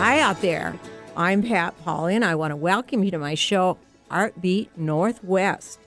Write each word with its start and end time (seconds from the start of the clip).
Hi 0.00 0.18
out 0.20 0.40
there. 0.40 0.80
I'm 1.14 1.42
Pat 1.42 1.78
Polly, 1.84 2.16
and 2.16 2.24
I 2.24 2.34
want 2.34 2.52
to 2.52 2.56
welcome 2.56 3.04
you 3.04 3.10
to 3.10 3.18
my 3.18 3.34
show, 3.34 3.76
Art 4.10 4.40
Beat 4.40 4.70
Northwest. 4.74 5.78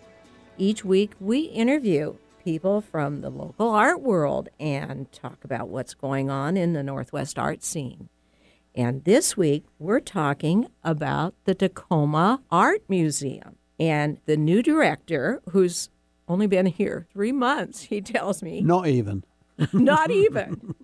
Each 0.55 0.85
week, 0.85 1.13
we 1.19 1.45
interview 1.45 2.17
people 2.43 2.79
from 2.81 3.21
the 3.21 3.31
local 3.31 3.71
art 3.71 4.01
world 4.01 4.49
and 4.59 5.11
talk 5.11 5.43
about 5.43 5.69
what's 5.69 5.95
going 5.95 6.29
on 6.29 6.57
in 6.57 6.73
the 6.73 6.83
Northwest 6.83 7.39
art 7.39 7.63
scene. 7.63 8.07
And 8.75 9.03
this 9.03 9.35
week, 9.35 9.65
we're 9.79 9.99
talking 9.99 10.67
about 10.83 11.33
the 11.45 11.55
Tacoma 11.55 12.43
Art 12.51 12.83
Museum 12.87 13.55
and 13.79 14.19
the 14.27 14.37
new 14.37 14.61
director, 14.61 15.41
who's 15.49 15.89
only 16.27 16.45
been 16.45 16.67
here 16.67 17.07
three 17.11 17.31
months, 17.31 17.81
he 17.81 17.99
tells 17.99 18.43
me. 18.43 18.61
Not 18.61 18.85
even. 18.85 19.23
Not 19.73 20.11
even. 20.11 20.75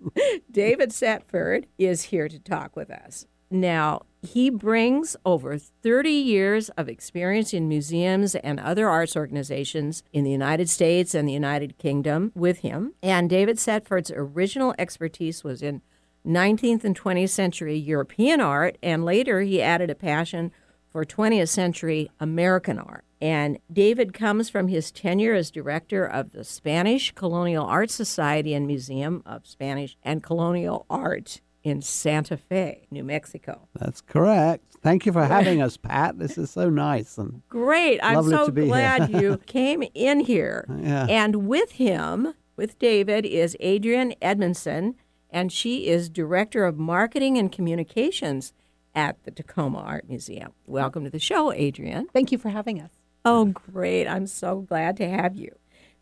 David 0.50 0.90
Setford 0.90 1.64
is 1.78 2.04
here 2.04 2.28
to 2.28 2.38
talk 2.38 2.76
with 2.76 2.90
us. 2.90 3.26
Now, 3.50 4.02
he 4.22 4.48
brings 4.48 5.16
over 5.24 5.58
30 5.58 6.10
years 6.10 6.68
of 6.70 6.88
experience 6.88 7.52
in 7.52 7.68
museums 7.68 8.36
and 8.36 8.60
other 8.60 8.88
arts 8.88 9.16
organizations 9.16 10.04
in 10.12 10.24
the 10.24 10.30
United 10.30 10.68
States 10.68 11.14
and 11.14 11.28
the 11.28 11.32
United 11.32 11.76
Kingdom 11.78 12.30
with 12.34 12.60
him. 12.60 12.94
And 13.02 13.28
David 13.28 13.56
Setford's 13.56 14.12
original 14.14 14.74
expertise 14.78 15.42
was 15.42 15.62
in 15.62 15.82
19th 16.24 16.84
and 16.84 16.98
20th 16.98 17.30
century 17.30 17.76
European 17.76 18.40
art, 18.40 18.76
and 18.82 19.04
later 19.04 19.40
he 19.40 19.62
added 19.62 19.90
a 19.90 19.94
passion 19.94 20.52
for 20.90 21.04
20th 21.04 21.48
century 21.48 22.10
American 22.20 22.78
art. 22.78 23.04
And 23.20 23.58
David 23.70 24.14
comes 24.14 24.48
from 24.48 24.68
his 24.68 24.90
tenure 24.90 25.34
as 25.34 25.50
director 25.50 26.04
of 26.04 26.32
the 26.32 26.42
Spanish 26.42 27.12
Colonial 27.12 27.66
Art 27.66 27.90
Society 27.90 28.54
and 28.54 28.66
Museum 28.66 29.22
of 29.26 29.46
Spanish 29.46 29.96
and 30.02 30.22
Colonial 30.22 30.86
Art 30.88 31.40
in 31.62 31.82
Santa 31.82 32.38
Fe, 32.38 32.86
New 32.90 33.04
Mexico. 33.04 33.68
That's 33.78 34.00
correct. 34.00 34.64
Thank 34.82 35.04
you 35.04 35.12
for 35.12 35.24
having 35.26 35.60
us, 35.60 35.76
Pat. 35.76 36.18
This 36.18 36.38
is 36.38 36.50
so 36.50 36.70
nice 36.70 37.18
and 37.18 37.42
great. 37.50 38.00
I'm 38.02 38.26
so 38.28 38.48
glad 38.48 39.10
you 39.10 39.36
came 39.46 39.84
in 39.92 40.20
here. 40.20 40.66
Yeah. 40.80 41.06
And 41.08 41.46
with 41.46 41.72
him, 41.72 42.32
with 42.56 42.78
David, 42.78 43.26
is 43.26 43.56
Adrian 43.60 44.14
Edmondson, 44.22 44.94
and 45.28 45.52
she 45.52 45.86
is 45.88 46.08
director 46.08 46.64
of 46.64 46.78
marketing 46.78 47.36
and 47.36 47.52
communications 47.52 48.54
at 48.94 49.22
the 49.24 49.30
Tacoma 49.30 49.78
Art 49.78 50.08
Museum. 50.08 50.52
Welcome 50.66 51.04
to 51.04 51.10
the 51.10 51.18
show, 51.18 51.52
Adrian. 51.52 52.06
Thank 52.12 52.32
you 52.32 52.38
for 52.38 52.48
having 52.48 52.80
us. 52.80 52.90
Oh, 53.24 53.46
great. 53.46 54.06
I'm 54.06 54.26
so 54.26 54.60
glad 54.60 54.96
to 54.98 55.08
have 55.08 55.36
you. 55.36 55.54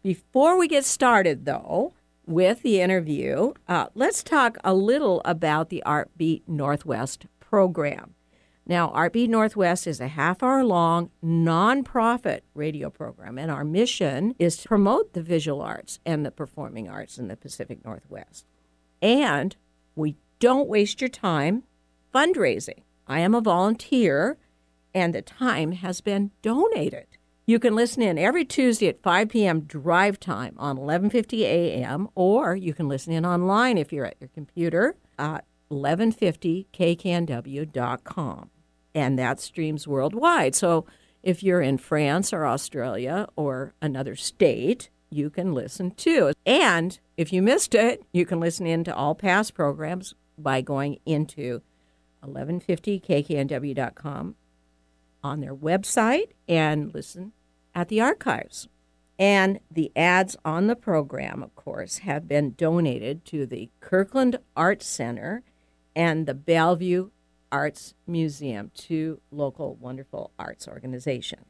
Before 0.03 0.57
we 0.59 0.69
get 0.69 0.85
started, 0.85 1.45
though, 1.45 1.95
with 2.27 2.63
the 2.63 2.81
interview, 2.81 3.53
uh, 3.67 3.87
let's 3.95 4.23
talk 4.23 4.59
a 4.63 4.75
little 4.75 5.21
about 5.25 5.71
the 5.71 5.83
Art 5.83 6.11
Beat 6.17 6.49
Northwest 6.49 7.27
program. 7.41 8.15
Now, 8.67 8.91
Art 8.91 9.15
Beat 9.15 9.31
Northwest 9.31 9.87
is 9.87 9.99
a 9.99 10.09
half 10.09 10.43
hour 10.43 10.63
long 10.63 11.11
nonprofit 11.25 12.41
radio 12.55 12.91
program, 12.91 13.39
and 13.39 13.51
our 13.51 13.65
mission 13.65 14.35
is 14.39 14.59
to 14.59 14.69
promote 14.69 15.15
the 15.15 15.23
visual 15.23 15.63
arts 15.63 16.01
and 16.05 16.25
the 16.25 16.31
performing 16.31 16.89
arts 16.89 17.19
in 17.19 17.29
the 17.29 17.37
Pacific 17.37 17.83
Northwest. 17.83 18.45
And 19.01 19.57
we 19.97 20.17
don't 20.39 20.69
waste 20.69 21.01
your 21.01 21.09
time 21.09 21.65
fundraising. 22.19 22.83
I 23.07 23.21
am 23.21 23.35
a 23.35 23.41
volunteer, 23.41 24.37
and 24.93 25.15
the 25.15 25.23
time 25.23 25.71
has 25.73 26.01
been 26.01 26.33
donated. 26.43 27.07
You 27.47 27.61
can 27.61 27.75
listen 27.75 28.03
in 28.03 28.19
every 28.19 28.45
Tuesday 28.45 28.89
at 28.89 29.03
5 29.03 29.31
p.m. 29.31 29.61
drive 29.61 30.21
time 30.21 30.55
on 30.59 30.77
11:50 30.77 31.41
a.m. 31.43 32.09
or 32.15 32.55
you 32.57 32.75
can 32.75 32.89
listen 32.89 33.15
in 33.15 33.25
online 33.25 33.79
if 33.79 33.91
you're 33.93 34.05
at 34.05 34.17
your 34.21 34.29
computer 34.35 34.97
at 35.19 35.47
1150kknw.com. 35.71 38.51
And 38.95 39.19
that 39.19 39.41
streams 39.41 39.89
worldwide. 39.89 40.55
So 40.55 40.85
if 41.23 41.43
you're 41.43 41.63
in 41.63 41.79
France 41.79 42.33
or 42.33 42.47
Australia 42.47 43.29
or 43.37 43.75
another 43.81 44.17
state, 44.17 44.91
you 45.11 45.31
can 45.31 45.55
listen 45.55 45.93
too. 45.93 46.33
And 46.45 46.99
if 47.17 47.33
you 47.33 47.41
missed 47.43 47.75
it, 47.75 48.03
you 48.13 48.27
can 48.27 48.41
listen 48.41 48.67
in 48.67 48.85
to 48.85 48.95
all 48.95 49.15
past 49.15 49.55
programs 49.55 50.15
by 50.37 50.61
going 50.61 50.99
into 51.07 51.63
1150kknw.com 52.23 54.37
on 55.23 55.41
their 55.41 55.55
website 55.55 56.31
and 56.47 56.95
listen 56.95 57.33
at 57.75 57.89
the 57.89 58.01
archives. 58.01 58.69
And 59.19 59.59
the 59.71 59.91
ads 59.97 60.37
on 60.45 60.69
the 60.69 60.77
program, 60.77 61.43
of 61.43 61.55
course, 61.57 61.99
have 61.99 62.29
been 62.29 62.55
donated 62.57 63.25
to 63.27 63.47
the 63.47 63.71
Kirkland 63.81 64.39
Arts 64.57 64.87
Center 64.87 65.43
and 65.97 66.27
the 66.27 66.35
Bellevue 66.35 67.11
Arts 67.51 67.95
Museum, 68.07 68.71
two 68.75 69.21
local 69.33 69.75
wonderful 69.75 70.33
arts 70.39 70.69
organizations. 70.69 71.47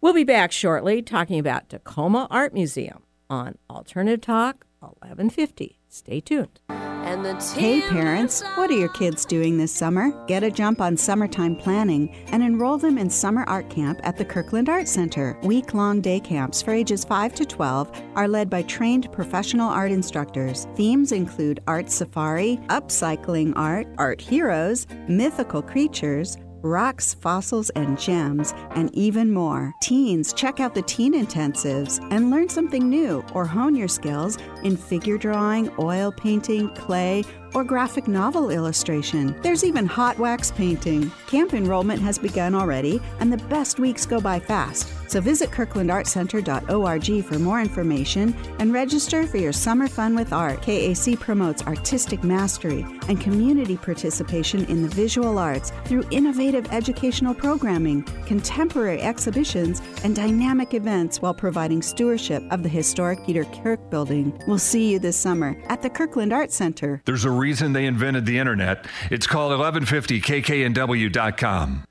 We'll 0.00 0.12
be 0.12 0.24
back 0.24 0.52
shortly 0.52 1.02
talking 1.02 1.40
about 1.40 1.68
Tacoma 1.68 2.28
Art 2.30 2.54
Museum 2.54 3.02
on 3.28 3.58
Alternative 3.68 4.20
Talk 4.20 4.64
1150. 4.80 5.80
Stay 5.88 6.20
tuned. 6.20 6.60
Hey 7.08 7.80
parents, 7.80 8.42
what 8.56 8.70
are 8.70 8.76
your 8.76 8.90
kids 8.90 9.24
doing 9.24 9.56
this 9.56 9.72
summer? 9.72 10.10
Get 10.26 10.42
a 10.42 10.50
jump 10.50 10.82
on 10.82 10.94
summertime 10.94 11.56
planning 11.56 12.14
and 12.32 12.42
enroll 12.42 12.76
them 12.76 12.98
in 12.98 13.08
Summer 13.08 13.44
Art 13.44 13.70
Camp 13.70 13.98
at 14.02 14.18
the 14.18 14.26
Kirkland 14.26 14.68
Art 14.68 14.86
Center. 14.86 15.38
Week 15.42 15.72
long 15.72 16.02
day 16.02 16.20
camps 16.20 16.60
for 16.60 16.72
ages 16.72 17.06
5 17.06 17.34
to 17.36 17.46
12 17.46 17.90
are 18.14 18.28
led 18.28 18.50
by 18.50 18.60
trained 18.60 19.10
professional 19.10 19.70
art 19.70 19.90
instructors. 19.90 20.66
Themes 20.76 21.12
include 21.12 21.60
art 21.66 21.90
safari, 21.90 22.58
upcycling 22.66 23.54
art, 23.56 23.86
art 23.96 24.20
heroes, 24.20 24.86
mythical 25.08 25.62
creatures, 25.62 26.36
rocks, 26.62 27.14
fossils, 27.14 27.70
and 27.70 27.98
gems, 27.98 28.54
and 28.70 28.94
even 28.94 29.32
more. 29.32 29.72
Teens, 29.82 30.32
check 30.32 30.60
out 30.60 30.74
the 30.74 30.82
Teen 30.82 31.14
Intensives 31.14 31.98
and 32.10 32.30
learn 32.30 32.48
something 32.48 32.88
new 32.88 33.24
or 33.34 33.44
hone 33.44 33.74
your 33.74 33.88
skills 33.88 34.38
in 34.62 34.76
figure 34.76 35.18
drawing, 35.18 35.70
oil 35.78 36.12
painting, 36.12 36.68
clay, 36.74 37.24
or 37.54 37.64
graphic 37.64 38.08
novel 38.08 38.50
illustration. 38.50 39.34
There's 39.42 39.64
even 39.64 39.86
hot 39.86 40.18
wax 40.18 40.50
painting. 40.50 41.10
Camp 41.26 41.54
enrollment 41.54 42.00
has 42.02 42.18
begun 42.18 42.54
already, 42.54 43.00
and 43.20 43.32
the 43.32 43.44
best 43.48 43.78
weeks 43.78 44.06
go 44.06 44.20
by 44.20 44.38
fast. 44.38 44.88
So 45.08 45.22
visit 45.22 45.50
kirklandartcenter.org 45.50 47.24
for 47.24 47.38
more 47.38 47.60
information 47.60 48.36
and 48.58 48.72
register 48.72 49.26
for 49.26 49.38
your 49.38 49.52
summer 49.52 49.88
fun 49.88 50.14
with 50.14 50.32
art. 50.34 50.60
KAC 50.60 51.18
promotes 51.18 51.62
artistic 51.62 52.22
mastery 52.22 52.84
and 53.08 53.18
community 53.18 53.78
participation 53.78 54.66
in 54.66 54.82
the 54.82 54.88
visual 54.88 55.38
arts 55.38 55.72
through 55.86 56.04
innovative 56.10 56.70
educational 56.72 57.34
programming, 57.34 58.02
contemporary 58.26 59.00
exhibitions, 59.00 59.80
and 60.04 60.14
dynamic 60.14 60.74
events 60.74 61.22
while 61.22 61.34
providing 61.34 61.80
stewardship 61.80 62.42
of 62.50 62.62
the 62.62 62.68
historic 62.68 63.24
Peter 63.24 63.44
Kirk 63.44 63.90
building. 63.90 64.38
We'll 64.46 64.58
see 64.58 64.92
you 64.92 64.98
this 64.98 65.16
summer 65.16 65.56
at 65.68 65.80
the 65.80 65.88
Kirkland 65.88 66.34
Art 66.34 66.52
Center. 66.52 67.00
There's 67.06 67.24
a 67.24 67.30
reason 67.38 67.72
they 67.72 67.86
invented 67.86 68.26
the 68.26 68.38
internet. 68.38 68.86
It's 69.10 69.26
called 69.26 69.52
1150kknw.com. 69.52 71.84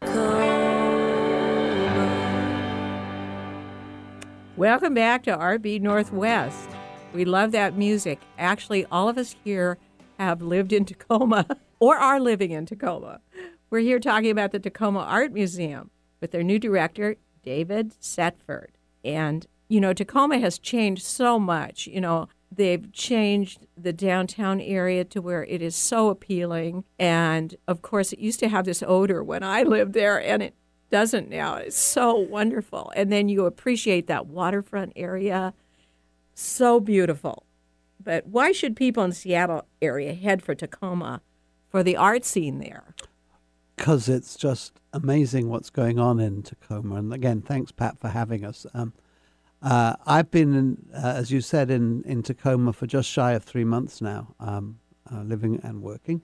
Welcome 4.58 4.94
back 4.96 5.24
to 5.24 5.36
Art 5.36 5.62
Beat 5.62 5.84
Northwest. 5.84 6.70
We 7.14 7.26
love 7.26 7.52
that 7.52 7.78
music. 7.78 8.20
Actually, 8.38 8.86
all 8.86 9.08
of 9.08 9.18
us 9.18 9.36
here 9.44 9.78
have 10.20 10.42
lived 10.42 10.74
in 10.74 10.84
Tacoma 10.84 11.46
or 11.80 11.96
are 11.96 12.20
living 12.20 12.52
in 12.52 12.66
Tacoma. 12.66 13.22
We're 13.70 13.80
here 13.80 14.00
talking 14.00 14.32
about 14.32 14.52
the 14.52 14.60
Tacoma 14.60 15.00
Art 15.00 15.32
Museum 15.32 15.92
with 16.22 16.32
their 16.32 16.44
new 16.44 16.58
director, 16.58 17.18
David 17.44 17.94
Setford. 18.02 18.70
And, 19.04 19.46
you 19.68 19.80
know, 19.80 19.94
Tacoma 19.94 20.40
has 20.40 20.58
changed 20.58 21.04
so 21.04 21.38
much. 21.38 21.86
You 21.86 22.02
know, 22.02 22.28
they've 22.52 22.92
changed 22.92 23.68
the 23.76 23.94
downtown 23.94 24.62
area 24.62 25.04
to 25.06 25.22
where 25.22 25.44
it 25.46 25.62
is 25.62 25.76
so 25.76 26.10
appealing. 26.10 26.84
And 26.98 27.56
of 27.68 27.82
course, 27.82 28.14
it 28.14 28.20
used 28.20 28.40
to 28.42 28.50
have 28.50 28.66
this 28.66 28.84
odor 28.86 29.24
when 29.24 29.44
I 29.44 29.64
lived 29.64 29.94
there, 29.94 30.22
and 30.22 30.42
it 30.42 30.56
doesn't 30.90 31.30
now. 31.30 31.56
It's 31.56 31.78
so 31.78 32.16
wonderful. 32.16 32.92
And 32.96 33.12
then 33.12 33.30
you 33.30 33.46
appreciate 33.46 34.08
that 34.08 34.28
waterfront 34.28 34.94
area. 34.96 35.54
So 36.34 36.80
beautiful. 36.80 37.44
But 38.02 38.28
why 38.28 38.52
should 38.52 38.76
people 38.76 39.04
in 39.04 39.10
the 39.10 39.16
Seattle 39.16 39.66
area 39.82 40.14
head 40.14 40.42
for 40.42 40.56
Tacoma 40.56 41.22
for 41.70 41.84
the 41.84 41.98
art 41.98 42.24
scene 42.24 42.60
there? 42.60 42.96
because 43.78 44.10
it's 44.10 44.36
just 44.36 44.74
amazing 44.92 45.48
what's 45.48 45.70
going 45.70 46.00
on 46.00 46.20
in 46.20 46.44
Tacoma. 46.44 46.96
And 46.96 47.14
again, 47.14 47.42
thanks, 47.42 47.72
Pat, 47.72 47.98
for 47.98 48.10
having 48.10 48.44
us. 48.44 48.66
Um, 48.74 48.92
uh, 49.62 49.96
I've 50.06 50.32
been, 50.32 50.54
in, 50.54 50.78
uh, 50.94 51.14
as 51.16 51.32
you 51.32 51.42
said, 51.42 51.72
in, 51.72 52.04
in 52.04 52.24
Tacoma 52.24 52.74
for 52.74 52.88
just 52.88 53.10
shy 53.10 53.34
of 53.34 53.44
three 53.44 53.64
months 53.64 54.02
now, 54.02 54.36
um, 54.40 54.80
uh, 55.12 55.22
living 55.22 55.60
and 55.64 55.82
working. 55.82 56.22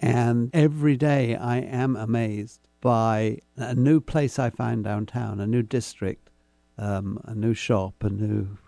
And 0.00 0.50
every 0.54 0.96
day 0.96 1.36
I 1.36 1.58
am 1.58 1.96
amazed 1.96 2.60
by 2.80 3.38
a 3.56 3.74
new 3.74 4.00
place 4.00 4.38
I 4.38 4.50
find 4.50 4.84
downtown, 4.84 5.40
a 5.40 5.46
new 5.46 5.62
district, 5.62 6.30
um, 6.76 7.18
a 7.24 7.34
new 7.34 7.54
shop, 7.54 7.94
a 8.02 8.10
new 8.10 8.58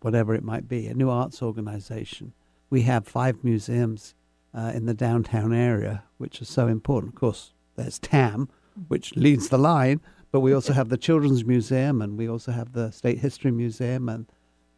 whatever 0.00 0.34
it 0.34 0.44
might 0.44 0.68
be, 0.68 0.86
a 0.86 0.94
new 0.94 1.10
arts 1.10 1.42
organization. 1.42 2.32
We 2.70 2.82
have 2.82 3.06
five 3.06 3.42
museums 3.42 4.14
uh, 4.52 4.72
in 4.74 4.86
the 4.86 4.94
downtown 4.94 5.52
area, 5.52 6.04
which 6.18 6.40
is 6.40 6.48
so 6.48 6.68
important. 6.68 7.14
Of 7.14 7.20
course, 7.20 7.52
there's 7.76 7.98
TAM, 7.98 8.48
which 8.88 9.16
leads 9.16 9.48
the 9.48 9.58
line, 9.58 10.00
but 10.34 10.40
we 10.40 10.52
also 10.52 10.72
have 10.72 10.88
the 10.88 10.96
Children's 10.96 11.44
Museum, 11.44 12.02
and 12.02 12.18
we 12.18 12.28
also 12.28 12.50
have 12.50 12.72
the 12.72 12.90
State 12.90 13.18
History 13.20 13.52
Museum, 13.52 14.08
and 14.08 14.26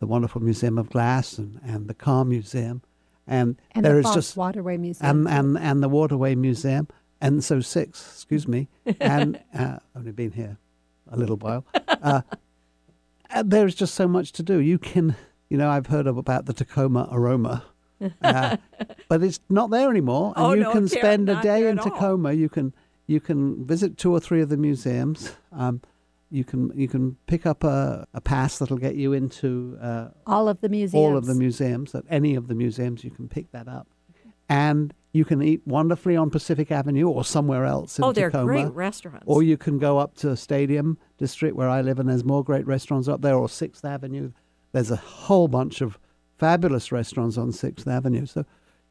the 0.00 0.06
wonderful 0.06 0.42
Museum 0.42 0.76
of 0.76 0.90
Glass, 0.90 1.38
and, 1.38 1.58
and 1.64 1.88
the 1.88 1.94
Car 1.94 2.26
Museum, 2.26 2.82
and, 3.26 3.56
And 3.74 3.82
there 3.82 3.94
the 4.02 4.06
is 4.06 4.14
just 4.14 4.36
Waterway 4.36 4.76
Museum. 4.76 5.26
and 5.26 5.56
and 5.56 5.58
and 5.58 5.82
the 5.82 5.88
Waterway 5.88 6.34
Museum, 6.34 6.88
and 7.22 7.42
so 7.42 7.60
six, 7.60 8.06
excuse 8.06 8.46
me, 8.46 8.68
and 9.00 9.42
uh, 9.58 9.78
only 9.96 10.12
been 10.12 10.32
here 10.32 10.58
a 11.10 11.16
little 11.16 11.38
while. 11.38 11.64
Uh, 11.88 12.20
there's 13.42 13.74
just 13.74 13.94
so 13.94 14.06
much 14.06 14.32
to 14.32 14.42
do. 14.42 14.58
You 14.58 14.78
can, 14.78 15.16
you 15.48 15.56
know, 15.56 15.70
I've 15.70 15.86
heard 15.86 16.06
of, 16.06 16.18
about 16.18 16.44
the 16.44 16.52
Tacoma 16.52 17.08
aroma, 17.10 17.64
uh, 18.20 18.58
but 19.08 19.22
it's 19.22 19.40
not 19.48 19.70
there 19.70 19.88
anymore. 19.88 20.34
And 20.36 20.44
Oh, 20.44 20.52
you 20.52 20.64
no, 20.64 20.72
can 20.72 20.86
spend 20.86 21.30
a 21.30 21.40
day 21.40 21.66
in. 21.66 21.78
Tacoma. 21.78 22.34
You 22.34 22.50
can 22.50 22.74
you 23.06 23.20
can 23.20 23.64
visit 23.64 23.96
two 23.96 24.12
or 24.12 24.20
three 24.20 24.40
of 24.42 24.48
the 24.48 24.56
museums. 24.56 25.36
Um, 25.52 25.80
you 26.30 26.44
can 26.44 26.72
you 26.74 26.88
can 26.88 27.16
pick 27.26 27.46
up 27.46 27.62
a, 27.62 28.06
a 28.12 28.20
pass 28.20 28.58
that'll 28.58 28.78
get 28.78 28.96
you 28.96 29.12
into 29.12 29.78
uh, 29.80 30.08
all 30.26 30.48
of 30.48 30.60
the 30.60 30.68
museums. 30.68 30.94
all 30.94 31.16
of 31.16 31.26
the 31.26 31.34
museums. 31.34 31.94
At 31.94 32.04
any 32.10 32.34
of 32.34 32.48
the 32.48 32.54
museums, 32.54 33.04
you 33.04 33.10
can 33.10 33.28
pick 33.28 33.52
that 33.52 33.68
up, 33.68 33.86
and 34.48 34.92
you 35.12 35.24
can 35.24 35.40
eat 35.40 35.62
wonderfully 35.64 36.16
on 36.16 36.30
Pacific 36.30 36.70
Avenue 36.70 37.08
or 37.08 37.24
somewhere 37.24 37.64
else 37.64 37.98
in 37.98 38.04
oh, 38.04 38.12
they're 38.12 38.30
Tacoma. 38.30 38.46
great 38.46 38.74
restaurants. 38.74 39.24
Or 39.26 39.42
you 39.42 39.56
can 39.56 39.78
go 39.78 39.98
up 39.98 40.16
to 40.16 40.36
Stadium 40.36 40.98
District 41.16 41.56
where 41.56 41.68
I 41.68 41.80
live, 41.80 42.00
and 42.00 42.08
there's 42.08 42.24
more 42.24 42.42
great 42.42 42.66
restaurants 42.66 43.08
up 43.08 43.22
there, 43.22 43.36
or 43.36 43.48
Sixth 43.48 43.84
Avenue. 43.84 44.32
There's 44.72 44.90
a 44.90 44.96
whole 44.96 45.48
bunch 45.48 45.80
of 45.80 45.98
fabulous 46.36 46.90
restaurants 46.90 47.38
on 47.38 47.52
Sixth 47.52 47.86
Avenue. 47.86 48.26
So, 48.26 48.44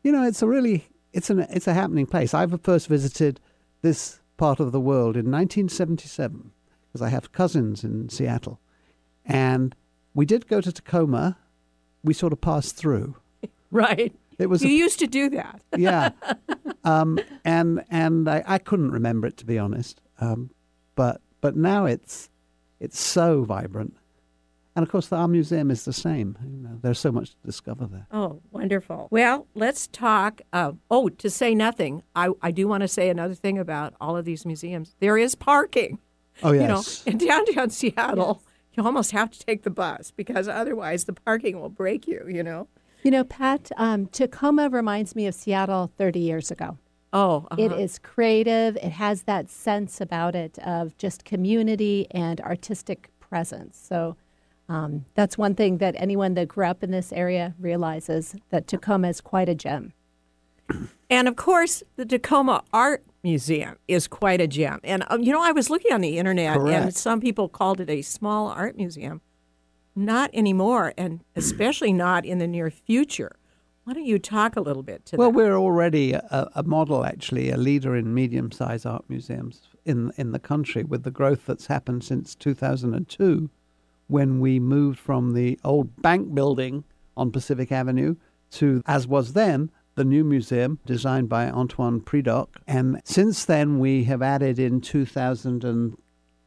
you 0.04 0.12
know, 0.12 0.24
it's 0.24 0.42
a 0.42 0.48
really 0.48 0.88
it's 1.14 1.30
an 1.30 1.42
it's 1.50 1.68
a 1.68 1.74
happening 1.74 2.06
place. 2.06 2.34
I've 2.34 2.60
first 2.62 2.88
visited 2.88 3.42
this 3.86 4.20
part 4.36 4.60
of 4.60 4.72
the 4.72 4.80
world 4.82 5.16
in 5.16 5.32
1977 5.32 6.52
because 6.88 7.04
I 7.04 7.10
have 7.10 7.32
cousins 7.32 7.84
in 7.84 8.10
Seattle, 8.10 8.60
and 9.24 9.76
we 10.16 10.26
did 10.26 10.48
go 10.48 10.60
to 10.60 10.72
Tacoma. 10.72 11.38
We 12.04 12.14
sort 12.14 12.34
of 12.34 12.42
passed 12.42 12.76
through. 12.76 13.16
right. 13.72 14.14
It 14.40 14.48
was 14.48 14.64
You 14.64 14.70
a 14.70 14.74
used 14.74 15.00
to 15.00 15.08
do 15.08 15.30
that. 15.30 15.62
yeah, 15.78 16.10
um, 16.84 17.20
and 17.46 17.86
and 17.92 18.28
I, 18.28 18.44
I 18.48 18.58
couldn't 18.58 18.92
remember 18.92 19.28
it 19.28 19.38
to 19.38 19.46
be 19.46 19.60
honest. 19.60 20.02
Um, 20.20 20.50
but 20.96 21.22
but 21.40 21.56
now 21.56 21.86
it's 21.86 22.30
it's 22.80 23.00
so 23.00 23.44
vibrant, 23.44 23.96
and 24.76 24.84
of 24.84 24.90
course 24.90 25.12
our 25.12 25.28
museum 25.28 25.72
is 25.72 25.86
the 25.86 25.94
same. 25.94 26.38
You 26.44 26.64
know, 26.64 26.80
there's 26.82 27.00
so 27.00 27.12
much 27.12 27.32
to 27.32 27.38
discover 27.46 27.86
there. 27.86 28.08
Oh, 28.12 28.42
wonderful. 28.52 29.08
Well, 29.12 29.48
let's 29.56 29.88
talk. 29.88 30.42
Uh, 30.52 30.74
oh, 30.92 31.10
to 31.10 31.30
say 31.30 31.56
nothing, 31.56 32.04
I, 32.16 32.30
I 32.42 32.52
do 32.52 32.68
want 32.68 32.82
to 32.82 32.88
say 32.88 33.10
another 33.10 33.36
thing 33.36 33.58
about 33.58 33.94
all 34.02 34.18
of 34.18 34.26
these 34.26 34.46
museums. 34.46 34.96
There 35.00 35.18
is 35.18 35.36
parking. 35.36 36.00
Oh 36.44 36.52
yes. 36.52 36.62
You 37.06 37.14
know, 37.14 37.20
in 37.20 37.28
downtown 37.28 37.70
Seattle, 37.70 38.44
you 38.74 38.84
almost 38.84 39.12
have 39.12 39.32
to 39.32 39.40
take 39.40 39.64
the 39.64 39.70
bus 39.70 40.12
because 40.12 40.48
otherwise 40.48 41.06
the 41.06 41.14
parking 41.14 41.60
will 41.60 41.70
break 41.70 42.08
you, 42.08 42.26
you 42.28 42.44
know? 42.44 42.68
You 43.04 43.12
know, 43.12 43.24
Pat, 43.24 43.72
um, 43.78 44.08
Tacoma 44.08 44.70
reminds 44.70 45.16
me 45.16 45.28
of 45.28 45.36
Seattle 45.36 45.92
30 45.98 46.20
years 46.20 46.52
ago. 46.52 46.78
Oh, 47.14 47.48
It 47.58 47.72
uh-huh. 47.72 47.80
is 47.82 48.00
creative. 48.00 48.76
It 48.78 48.92
has 48.92 49.24
that 49.24 49.50
sense 49.50 50.02
about 50.02 50.36
it 50.36 50.58
of 50.60 50.98
just 50.98 51.24
community 51.24 52.08
and 52.12 52.42
artistic 52.42 53.10
presence. 53.20 53.78
So 53.82 54.18
um, 54.68 55.06
that's 55.14 55.38
one 55.38 55.56
thing 55.56 55.78
that 55.78 55.96
anyone 55.98 56.34
that 56.36 56.48
grew 56.48 56.66
up 56.66 56.84
in 56.84 56.92
this 56.92 57.14
area 57.14 57.54
realizes 57.60 58.36
that 58.50 58.68
Tacoma 58.68 59.10
is 59.10 59.22
quite 59.22 59.50
a 59.50 59.56
gem. 59.56 59.94
And 61.10 61.28
of 61.28 61.36
course, 61.36 61.84
the 61.96 62.06
Tacoma 62.06 62.64
Art 62.74 63.04
Museum 63.24 63.78
is 63.88 64.08
quite 64.08 64.42
a 64.42 64.48
gem. 64.48 64.80
And, 64.84 65.04
um, 65.08 65.22
you 65.22 65.32
know, 65.32 65.44
I 65.44 65.52
was 65.52 65.70
looking 65.70 65.94
on 65.94 66.02
the 66.02 66.18
internet, 66.18 66.58
and 66.58 66.96
some 66.96 67.22
people 67.22 67.48
called 67.48 67.80
it 67.80 67.90
a 67.90 68.02
small 68.02 68.48
art 68.48 68.76
museum. 68.76 69.22
Not 69.96 70.30
anymore, 70.34 70.94
and 70.98 71.24
especially 71.36 71.94
not 71.94 72.26
in 72.26 72.40
the 72.40 72.48
near 72.48 72.70
future. 72.70 73.36
Why 73.84 73.94
don't 73.94 74.06
you 74.06 74.18
talk 74.18 74.56
a 74.56 74.62
little 74.62 74.82
bit 74.82 75.06
to 75.08 75.16
well, 75.16 75.32
that? 75.32 75.38
we're 75.38 75.56
already 75.56 76.14
a, 76.14 76.50
a 76.56 76.64
model, 76.64 77.06
actually, 77.06 77.52
a 77.52 77.58
leader 77.58 77.96
in 77.96 78.14
medium-sized 78.14 78.86
art 78.86 79.06
museums 79.08 79.62
in 79.86 80.12
in 80.18 80.32
the 80.32 80.40
country 80.40 80.84
with 80.84 81.04
the 81.04 81.12
growth 81.12 81.46
that's 81.46 81.68
happened 81.68 82.04
since 82.04 82.34
2002, 82.34 83.50
when 84.08 84.40
we 84.40 84.60
moved 84.60 85.00
from 85.00 85.34
the 85.34 85.60
old 85.64 86.02
bank 86.02 86.34
building 86.34 86.84
on 87.18 87.32
Pacific 87.32 87.72
Avenue 87.72 88.16
to, 88.52 88.82
as 88.86 89.08
was 89.08 89.34
then, 89.34 89.72
the 89.96 90.04
new 90.04 90.24
museum 90.24 90.80
designed 90.86 91.30
by 91.30 91.50
Antoine 91.50 92.02
Predock. 92.02 92.50
And 92.68 93.02
since 93.04 93.46
then, 93.46 93.80
we 93.80 94.04
have 94.04 94.22
added 94.22 94.60
in 94.60 94.82
2014 94.82 95.98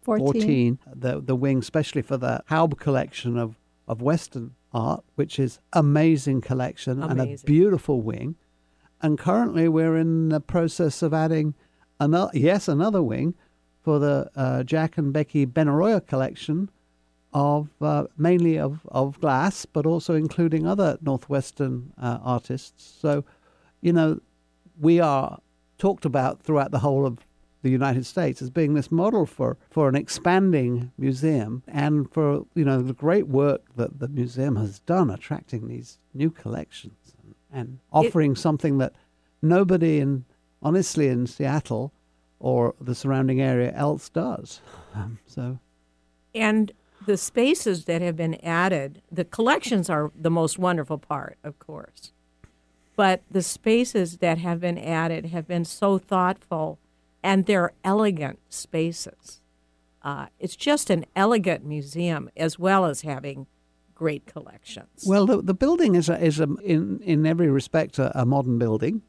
14. 0.04 0.78
the, 0.94 1.20
the 1.20 1.34
wing, 1.34 1.58
especially 1.58 2.02
for 2.02 2.16
the 2.16 2.42
Haub 2.50 2.78
collection 2.78 3.36
of, 3.38 3.58
of 3.86 4.02
Western 4.02 4.54
art, 4.72 5.02
which 5.14 5.38
is 5.38 5.58
amazing 5.72 6.40
collection 6.42 7.02
and 7.02 7.20
a 7.20 7.36
beautiful 7.44 8.02
wing. 8.02 8.36
And 9.00 9.18
currently, 9.18 9.68
we're 9.68 9.96
in 9.96 10.28
the 10.28 10.40
process 10.40 11.02
of 11.02 11.14
adding 11.14 11.54
another, 11.98 12.30
yes, 12.34 12.68
another 12.68 13.02
wing 13.02 13.34
for 13.82 13.98
the 13.98 14.30
uh, 14.36 14.62
Jack 14.64 14.98
and 14.98 15.12
Becky 15.12 15.46
Benaroya 15.46 16.06
collection 16.06 16.68
of 17.32 17.68
uh, 17.80 18.04
mainly 18.16 18.58
of, 18.58 18.80
of 18.88 19.20
glass, 19.20 19.66
but 19.66 19.86
also 19.86 20.14
including 20.14 20.66
other 20.66 20.98
Northwestern 21.00 21.92
uh, 22.00 22.18
artists. 22.22 22.96
So, 23.00 23.24
you 23.80 23.92
know, 23.92 24.20
we 24.80 25.00
are 25.00 25.40
talked 25.78 26.04
about 26.04 26.42
throughout 26.42 26.70
the 26.70 26.78
whole 26.78 27.06
of 27.06 27.18
the 27.62 27.70
United 27.70 28.06
States 28.06 28.40
as 28.40 28.50
being 28.50 28.74
this 28.74 28.90
model 28.90 29.26
for, 29.26 29.56
for 29.70 29.88
an 29.88 29.96
expanding 29.96 30.92
museum 30.96 31.62
and 31.66 32.10
for, 32.12 32.46
you 32.54 32.64
know, 32.64 32.80
the 32.80 32.92
great 32.92 33.26
work 33.26 33.62
that 33.76 33.98
the 33.98 34.08
museum 34.08 34.56
has 34.56 34.78
done 34.80 35.10
attracting 35.10 35.68
these 35.68 35.98
new 36.14 36.30
collections 36.30 37.14
and, 37.22 37.34
and 37.52 37.78
offering 37.92 38.36
something 38.36 38.78
that 38.78 38.92
nobody 39.42 39.98
in, 39.98 40.24
honestly, 40.62 41.08
in 41.08 41.26
Seattle 41.26 41.92
or 42.38 42.74
the 42.80 42.94
surrounding 42.94 43.40
area 43.40 43.72
else 43.72 44.08
does. 44.08 44.60
Um, 44.94 45.18
so, 45.26 45.58
And 46.34 46.72
the 47.08 47.16
spaces 47.16 47.86
that 47.86 48.02
have 48.02 48.16
been 48.16 48.34
added, 48.44 49.00
the 49.10 49.24
collections 49.24 49.88
are 49.88 50.12
the 50.14 50.30
most 50.30 50.58
wonderful 50.58 50.98
part, 50.98 51.38
of 51.42 51.58
course. 51.58 52.12
But 52.96 53.22
the 53.30 53.40
spaces 53.40 54.18
that 54.18 54.36
have 54.36 54.60
been 54.60 54.76
added 54.76 55.24
have 55.26 55.48
been 55.48 55.64
so 55.64 55.96
thoughtful 55.96 56.78
and 57.22 57.46
they're 57.46 57.72
elegant 57.82 58.40
spaces. 58.50 59.40
Uh, 60.02 60.26
it's 60.38 60.54
just 60.54 60.90
an 60.90 61.06
elegant 61.16 61.64
museum 61.64 62.28
as 62.36 62.58
well 62.58 62.84
as 62.84 63.00
having 63.00 63.46
great 63.94 64.26
collections. 64.26 65.04
Well, 65.06 65.24
the, 65.24 65.40
the 65.40 65.54
building 65.54 65.94
is 65.94 66.10
a, 66.10 66.22
is 66.22 66.40
a, 66.40 66.48
in 66.62 67.00
in 67.02 67.24
every 67.26 67.48
respect 67.48 67.98
a, 67.98 68.20
a 68.20 68.26
modern 68.26 68.58
building, 68.58 69.00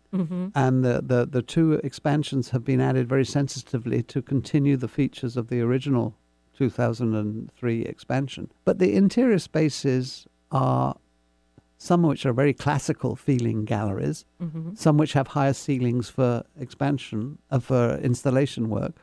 and 0.55 0.85
the, 0.85 1.01
the 1.05 1.27
the 1.29 1.41
two 1.41 1.73
expansions 1.83 2.51
have 2.51 2.63
been 2.63 2.79
added 2.79 3.09
very 3.09 3.25
sensitively 3.25 4.01
to 4.03 4.21
continue 4.21 4.77
the 4.77 4.87
features 4.87 5.35
of 5.35 5.49
the 5.49 5.59
original 5.61 6.15
2003 6.59 7.81
expansion. 7.83 8.51
But 8.65 8.79
the 8.79 8.93
interior 8.93 9.39
spaces 9.39 10.27
are 10.51 10.97
some 11.77 12.03
which 12.03 12.25
are 12.25 12.33
very 12.33 12.53
classical 12.53 13.15
feeling 13.15 13.63
galleries, 13.63 14.25
some 14.75 14.97
which 14.97 15.13
have 15.13 15.27
higher 15.27 15.53
ceilings 15.53 16.09
for 16.09 16.43
expansion 16.59 17.37
uh, 17.49 17.59
for 17.59 17.95
installation 18.03 18.69
work. 18.69 18.95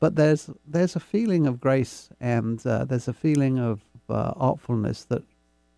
But 0.00 0.16
there's 0.16 0.50
there's 0.66 0.96
a 0.96 1.00
feeling 1.00 1.46
of 1.46 1.60
grace 1.60 2.10
and 2.20 2.64
uh, 2.66 2.84
there's 2.84 3.06
a 3.06 3.12
feeling 3.12 3.58
of 3.60 3.82
uh, 4.08 4.34
artfulness 4.34 5.06
that 5.06 5.22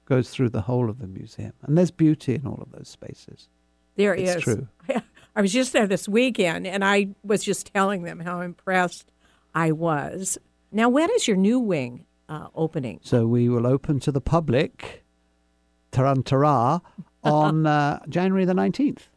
goes 0.07 0.31
through 0.31 0.49
the 0.49 0.63
whole 0.63 0.89
of 0.89 0.99
the 0.99 1.07
museum, 1.07 1.53
and 1.63 1.77
there's 1.77 1.91
beauty 1.91 2.35
in 2.35 2.47
all 2.47 2.61
of 2.63 2.73
those 2.73 2.89
spaces. 2.89 3.49
There 3.97 4.15
it's 4.15 4.37
is. 4.37 4.43
true. 4.43 4.69
I 5.37 5.43
was 5.43 5.53
just 5.53 5.75
there 5.75 5.87
this 5.87 6.09
weekend, 6.09 6.67
and 6.67 6.83
I 6.83 7.09
was 7.23 7.45
just 7.45 7.73
telling 7.75 8.05
them 8.05 8.21
how 8.21 8.41
impressed 8.41 9.13
I 9.55 9.73
was. 9.73 10.39
Now, 10.73 10.89
when 10.89 11.09
is 11.11 11.27
your 11.29 11.37
new 11.37 11.59
wing 11.61 12.05
uh, 12.29 12.49
opening? 12.55 13.01
So 13.03 13.27
we 13.27 13.49
will 13.49 13.67
open 13.67 14.01
to 14.01 14.13
the 14.13 14.21
public, 14.21 15.05
Tarantara, 15.93 16.81
on 17.25 17.67
uh, 17.67 18.01
January 18.09 18.45
the 18.45 18.55
nineteenth. 18.55 19.09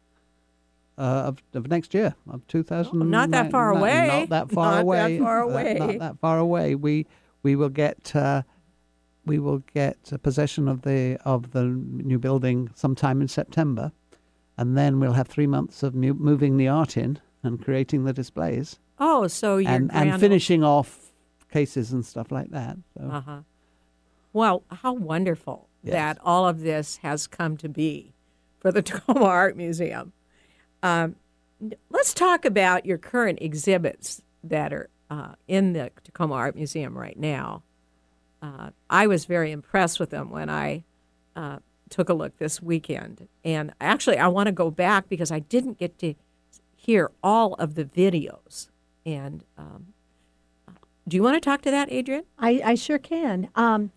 Uh, 0.97 1.27
of, 1.31 1.41
of 1.53 1.69
next 1.69 1.93
year 1.93 2.13
of 2.29 2.45
2000 2.47 3.01
Oh, 3.01 3.05
not 3.05 3.31
that 3.31 3.51
far 3.51 3.69
away. 3.69 4.05
not 4.27 4.29
that 4.31 4.51
far 4.53 4.65
Not 4.65 4.75
that 4.75 4.81
away 4.81 5.19
far 5.19 5.43
Uh, 5.43 5.47
away. 5.49 5.73
not 5.79 5.99
that 5.99 6.19
far 6.19 6.37
away 6.39 6.75
we 6.75 7.07
we 7.41 7.55
will 7.55 7.69
get 7.69 8.13
uh, 8.13 8.41
we 9.25 9.39
will 9.39 9.59
get 9.73 10.11
possession 10.21 10.67
of 10.67 10.81
the 10.81 11.17
of 11.23 11.51
the 11.51 11.63
new 11.63 12.19
building 12.19 12.69
sometime 12.75 13.21
in 13.21 13.29
September 13.29 13.93
and 14.57 14.77
then 14.77 14.99
we'll 14.99 15.13
have 15.13 15.29
3 15.29 15.47
months 15.47 15.83
of 15.83 15.95
mu- 15.95 16.15
moving 16.15 16.57
the 16.57 16.67
art 16.67 16.97
in 16.97 17.17
and 17.43 17.63
creating 17.63 18.03
the 18.03 18.11
displays 18.11 18.77
Oh, 18.99 19.27
so 19.27 19.55
you're 19.55 19.71
and 19.71 19.89
and 19.93 20.19
finishing 20.19 20.65
off 20.65 20.98
cases 21.51 21.91
and 21.91 22.05
stuff 22.05 22.31
like 22.31 22.49
that 22.51 22.77
so 22.97 23.03
Uh 23.09 23.21
huh. 23.21 23.39
Well, 24.33 24.63
how 24.69 24.93
wonderful 24.93 25.67
Yes. 25.83 25.93
that 25.93 26.17
all 26.23 26.47
of 26.47 26.59
this 26.59 26.97
has 26.97 27.25
come 27.25 27.55
to 27.57 27.69
be 27.69 28.13
for 28.59 28.71
the 28.71 28.81
Tacoma 28.89 29.23
Art 29.25 29.55
Museum. 29.57 30.11
Um, 30.83 31.15
let's 31.89 32.13
talk 32.13 32.43
about 32.45 32.85
your 32.85 32.97
current 32.97 33.39
exhibits 33.41 34.21
that 34.43 34.73
are 34.73 34.89
uh, 35.09 35.33
in 35.47 35.73
the 35.73 35.91
Tacoma 36.03 36.33
Art 36.35 36.55
Museum 36.55 36.97
right 36.97 37.17
now. 37.17 37.63
Uh, 38.41 38.69
I 38.89 39.07
was 39.07 39.25
very 39.25 39.51
impressed 39.51 39.99
with 39.99 40.09
them 40.11 40.29
when 40.29 40.49
I 40.49 40.83
uh, 41.35 41.59
took 41.89 42.09
a 42.09 42.13
look 42.13 42.37
this 42.37 42.61
weekend. 42.61 43.27
And 43.43 43.73
actually, 43.81 44.17
I 44.17 44.27
want 44.27 44.47
to 44.47 44.51
go 44.53 44.69
back 44.69 45.09
because 45.09 45.31
I 45.31 45.39
didn't 45.39 45.79
get 45.79 45.97
to 45.99 46.13
hear 46.75 47.09
all 47.23 47.53
of 47.55 47.75
the 47.75 47.85
videos. 47.85 48.67
And 49.05 49.43
um, 49.57 49.87
do 51.09 51.17
you 51.17 51.23
want 51.23 51.35
to 51.35 51.41
talk 51.41 51.61
to 51.63 51.71
that, 51.71 51.91
Adrian? 51.91 52.23
I, 52.37 52.61
I 52.63 52.75
sure 52.75 52.99
can. 52.99 53.49
Um, 53.55 53.91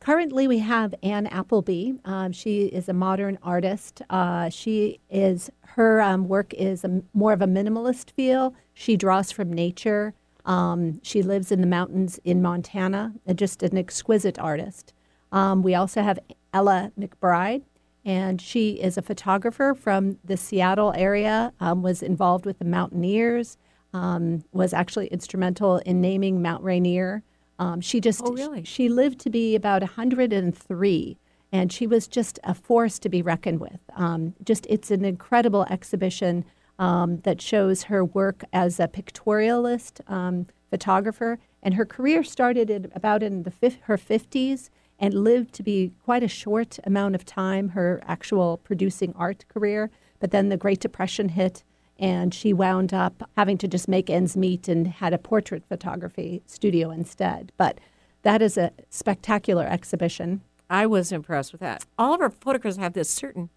currently, 0.00 0.48
we 0.48 0.58
have 0.58 0.94
Anne 1.02 1.26
Appleby. 1.26 1.92
Um, 2.04 2.32
she 2.32 2.64
is 2.64 2.88
a 2.88 2.92
modern 2.94 3.38
artist. 3.42 4.02
Uh, 4.08 4.48
she 4.48 4.98
is 5.10 5.50
her 5.62 6.00
um, 6.00 6.28
work 6.28 6.54
is 6.54 6.84
a, 6.84 7.02
more 7.12 7.32
of 7.32 7.42
a 7.42 7.46
minimalist 7.46 8.10
feel. 8.12 8.54
She 8.72 8.96
draws 8.96 9.30
from 9.30 9.52
nature. 9.52 10.14
Um, 10.46 11.00
she 11.02 11.22
lives 11.22 11.52
in 11.52 11.60
the 11.60 11.66
mountains 11.66 12.18
in 12.24 12.40
Montana. 12.40 13.12
Uh, 13.28 13.34
just 13.34 13.62
an 13.62 13.76
exquisite 13.76 14.38
artist. 14.38 14.92
Um, 15.32 15.62
we 15.62 15.74
also 15.74 16.02
have 16.02 16.18
Ella 16.52 16.92
McBride, 16.98 17.62
and 18.04 18.40
she 18.40 18.80
is 18.80 18.96
a 18.96 19.02
photographer 19.02 19.74
from 19.74 20.18
the 20.24 20.36
Seattle 20.36 20.92
area. 20.96 21.52
Um, 21.60 21.82
was 21.82 22.02
involved 22.02 22.46
with 22.46 22.58
the 22.58 22.64
Mountaineers. 22.64 23.58
Um, 23.94 24.44
was 24.52 24.72
actually 24.74 25.06
instrumental 25.06 25.78
in 25.78 26.00
naming 26.00 26.42
Mount 26.42 26.64
Rainier. 26.64 27.22
Um, 27.60 27.80
she 27.80 28.00
just 28.00 28.20
Oh, 28.24 28.32
really? 28.32 28.64
she 28.64 28.88
lived 28.88 29.20
to 29.20 29.30
be 29.30 29.54
about 29.54 29.82
103 29.82 31.18
and 31.52 31.72
she 31.72 31.86
was 31.86 32.08
just 32.08 32.40
a 32.42 32.52
force 32.54 32.98
to 32.98 33.08
be 33.08 33.22
reckoned 33.22 33.60
with. 33.60 33.78
Um, 33.96 34.34
just 34.44 34.66
it's 34.68 34.90
an 34.90 35.04
incredible 35.04 35.64
exhibition 35.70 36.44
um, 36.80 37.18
that 37.20 37.40
shows 37.40 37.84
her 37.84 38.04
work 38.04 38.42
as 38.52 38.80
a 38.80 38.88
pictorialist 38.88 40.00
um, 40.10 40.48
photographer, 40.70 41.38
and 41.62 41.74
her 41.74 41.86
career 41.86 42.24
started 42.24 42.68
at 42.72 42.86
about 42.96 43.22
in 43.22 43.44
the 43.44 43.52
fif- 43.52 43.78
her 43.82 43.96
50s 43.96 44.70
and 44.98 45.14
lived 45.14 45.54
to 45.54 45.62
be 45.62 45.92
quite 46.04 46.24
a 46.24 46.28
short 46.28 46.80
amount 46.82 47.14
of 47.14 47.24
time. 47.24 47.68
Her 47.68 48.02
actual 48.08 48.56
producing 48.56 49.12
art 49.16 49.44
career, 49.48 49.92
but 50.18 50.32
then 50.32 50.48
the 50.48 50.56
Great 50.56 50.80
Depression 50.80 51.28
hit. 51.28 51.62
And 52.04 52.34
she 52.34 52.52
wound 52.52 52.92
up 52.92 53.30
having 53.34 53.56
to 53.56 53.66
just 53.66 53.88
make 53.88 54.10
ends 54.10 54.36
meet 54.36 54.68
and 54.68 54.86
had 54.86 55.14
a 55.14 55.18
portrait 55.18 55.64
photography 55.66 56.42
studio 56.44 56.90
instead. 56.90 57.50
But 57.56 57.78
that 58.24 58.42
is 58.42 58.58
a 58.58 58.72
spectacular 58.90 59.64
exhibition. 59.64 60.42
I 60.68 60.84
was 60.84 61.12
impressed 61.12 61.52
with 61.52 61.62
that. 61.62 61.86
All 61.98 62.12
of 62.12 62.20
her 62.20 62.28
photographs 62.28 62.76
have 62.76 62.92
this 62.92 63.08
certain 63.08 63.48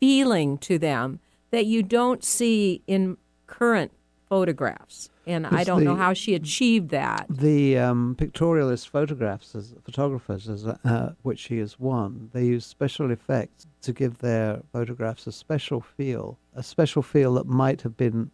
feeling 0.00 0.58
to 0.58 0.76
them 0.76 1.20
that 1.52 1.66
you 1.66 1.84
don't 1.84 2.24
see 2.24 2.82
in 2.88 3.16
current 3.46 3.92
photographs. 4.28 5.10
And 5.26 5.46
I 5.46 5.64
don't 5.64 5.84
know 5.84 5.96
how 5.96 6.12
she 6.12 6.34
achieved 6.34 6.90
that. 6.90 7.26
The 7.30 7.78
um, 7.78 8.14
pictorialist 8.18 8.88
photographs, 8.88 9.54
as 9.54 9.74
photographers, 9.84 10.48
as 10.48 10.66
uh, 10.66 11.12
which 11.22 11.38
she 11.38 11.58
is 11.58 11.78
one, 11.80 12.30
they 12.32 12.44
use 12.44 12.66
special 12.66 13.10
effects 13.10 13.66
to 13.82 13.92
give 13.92 14.18
their 14.18 14.60
photographs 14.72 15.26
a 15.26 15.32
special 15.32 15.80
feel, 15.80 16.38
a 16.54 16.62
special 16.62 17.02
feel 17.02 17.34
that 17.34 17.46
might 17.46 17.82
have 17.82 17.96
been 17.96 18.30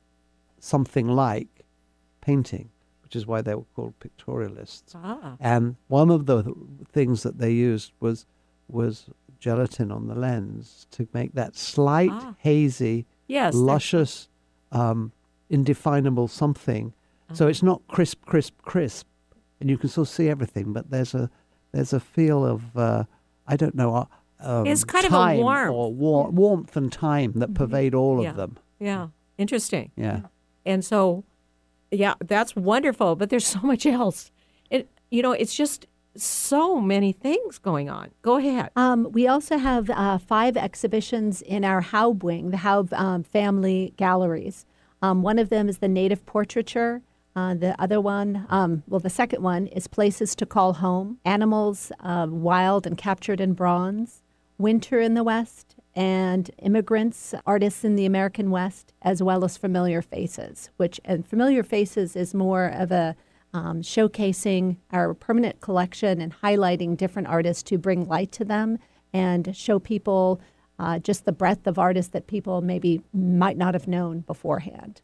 something 0.59 1.07
like 1.09 1.65
painting, 2.21 2.71
which 3.03 3.15
is 3.15 3.27
why 3.27 3.41
they 3.41 3.55
were 3.55 3.65
called 3.77 3.95
pictorialists. 4.01 4.95
Ah. 4.95 5.37
And 5.39 5.77
one 5.89 6.11
of 6.11 6.27
the 6.27 6.43
th- 6.43 6.57
things 6.93 7.23
that 7.23 7.39
they 7.39 7.53
used 7.53 7.93
was 8.01 8.27
was 8.69 9.07
gelatin 9.41 9.91
on 9.91 10.07
the 10.07 10.15
lens 10.15 10.87
to 10.93 11.09
make 11.13 11.33
that 11.35 11.57
slight, 11.57 12.11
Ah. 12.13 12.35
hazy, 12.39 13.07
Yes. 13.27 13.55
luscious, 13.55 14.29
um, 14.71 15.13
indefinable 15.51 16.29
something. 16.29 16.93
So 17.33 17.45
Uh-huh. 17.45 17.51
it's 17.51 17.63
not 17.63 17.83
crisp, 17.89 18.25
crisp, 18.25 18.55
crisp, 18.63 19.07
and 19.61 19.69
you 19.71 19.77
can 19.79 19.89
still 19.89 20.05
see 20.07 20.29
everything. 20.29 20.73
But 20.73 20.91
there's 20.91 21.15
a 21.15 21.29
there's 21.73 21.93
a 21.93 22.01
feel 22.01 22.45
of 22.45 22.77
uh, 22.77 23.05
I 23.47 23.57
don't 23.57 23.75
know. 23.75 23.95
Uh, 23.95 24.05
um, 24.41 24.67
It's 24.67 24.85
kind 24.85 25.05
of 25.05 25.13
a 25.13 25.17
time 25.17 25.39
warmth. 25.39 25.71
or 25.73 25.93
war- 25.93 26.31
warmth 26.31 26.77
and 26.77 26.91
time 26.91 27.33
that 27.37 27.53
pervade 27.55 27.95
all 27.95 28.23
Yeah. 28.23 28.31
of 28.31 28.37
them. 28.37 28.57
Yeah. 28.79 29.09
Interesting. 29.39 29.91
Yeah. 29.97 30.21
And 30.67 30.85
so, 30.85 31.25
yeah, 31.91 32.15
that's 32.27 32.57
wonderful. 32.57 33.17
But 33.17 33.29
there's 33.31 33.47
so 33.57 33.61
much 33.61 33.87
else. 33.87 34.31
It, 34.71 34.89
you 35.11 35.23
know, 35.23 35.33
it's 35.33 35.55
just 35.55 35.87
so 36.17 36.81
many 36.81 37.13
things 37.13 37.59
going 37.59 37.89
on. 37.91 38.11
Go 38.23 38.37
ahead. 38.39 38.71
Um, 38.77 39.09
we 39.13 39.29
also 39.29 39.59
have 39.59 39.89
uh, 39.91 40.19
five 40.19 40.57
exhibitions 40.57 41.43
in 41.43 41.65
our 41.65 41.83
Haub 41.83 42.23
wing, 42.25 42.51
the 42.51 42.59
Haub 42.59 42.93
um, 42.93 43.23
family 43.23 43.93
galleries. 43.97 44.65
Um, 45.03 45.23
one 45.23 45.39
of 45.39 45.49
them 45.49 45.69
is 45.69 45.79
the 45.79 45.89
native 45.89 46.27
portraiture. 46.27 47.03
Uh, 47.35 47.55
the 47.55 47.81
other 47.81 48.01
one, 48.01 48.47
um, 48.51 48.83
well, 48.89 49.01
the 49.01 49.09
second 49.09 49.43
one 49.43 49.67
is 49.69 49.87
Places 49.87 50.35
to 50.35 50.47
Call 50.47 50.75
Home 50.75 51.19
Animals 51.25 51.93
uh, 52.01 52.27
Wild 52.29 52.87
and 52.87 52.99
Captured 52.99 53.41
in 53.41 53.55
Bronze, 53.55 54.23
Winter 54.59 55.01
in 55.01 55.15
the 55.15 55.25
West, 55.25 55.77
and 55.95 56.51
Immigrants, 56.59 57.35
Artists 57.47 57.85
in 57.85 57.97
the 57.97 58.05
American 58.05 58.51
West, 58.51 58.93
as 59.03 59.23
well 59.23 59.45
as 59.45 59.57
Familiar 59.57 60.03
Faces, 60.03 60.71
which, 60.77 61.01
and 61.05 61.27
Familiar 61.27 61.63
Faces 61.63 62.17
is 62.17 62.35
more 62.35 62.67
of 62.67 62.93
a 62.93 63.17
um, 63.53 63.83
showcasing 63.83 64.77
our 64.93 65.15
permanent 65.15 65.61
collection 65.61 66.21
and 66.21 66.35
highlighting 66.41 66.97
different 66.97 67.29
artists 67.29 67.63
to 67.65 67.79
bring 67.79 68.07
light 68.07 68.31
to 68.33 68.45
them 68.45 68.79
and 69.13 69.57
show 69.57 69.79
people 69.79 70.41
uh, 70.81 70.99
just 70.99 71.27
the 71.27 71.33
breadth 71.33 71.67
of 71.67 71.79
artists 71.79 72.13
that 72.13 72.27
people 72.27 72.63
maybe 72.63 73.03
might 73.13 73.59
not 73.59 73.75
have 73.75 73.87
known 73.87 74.21
beforehand. 74.21 75.03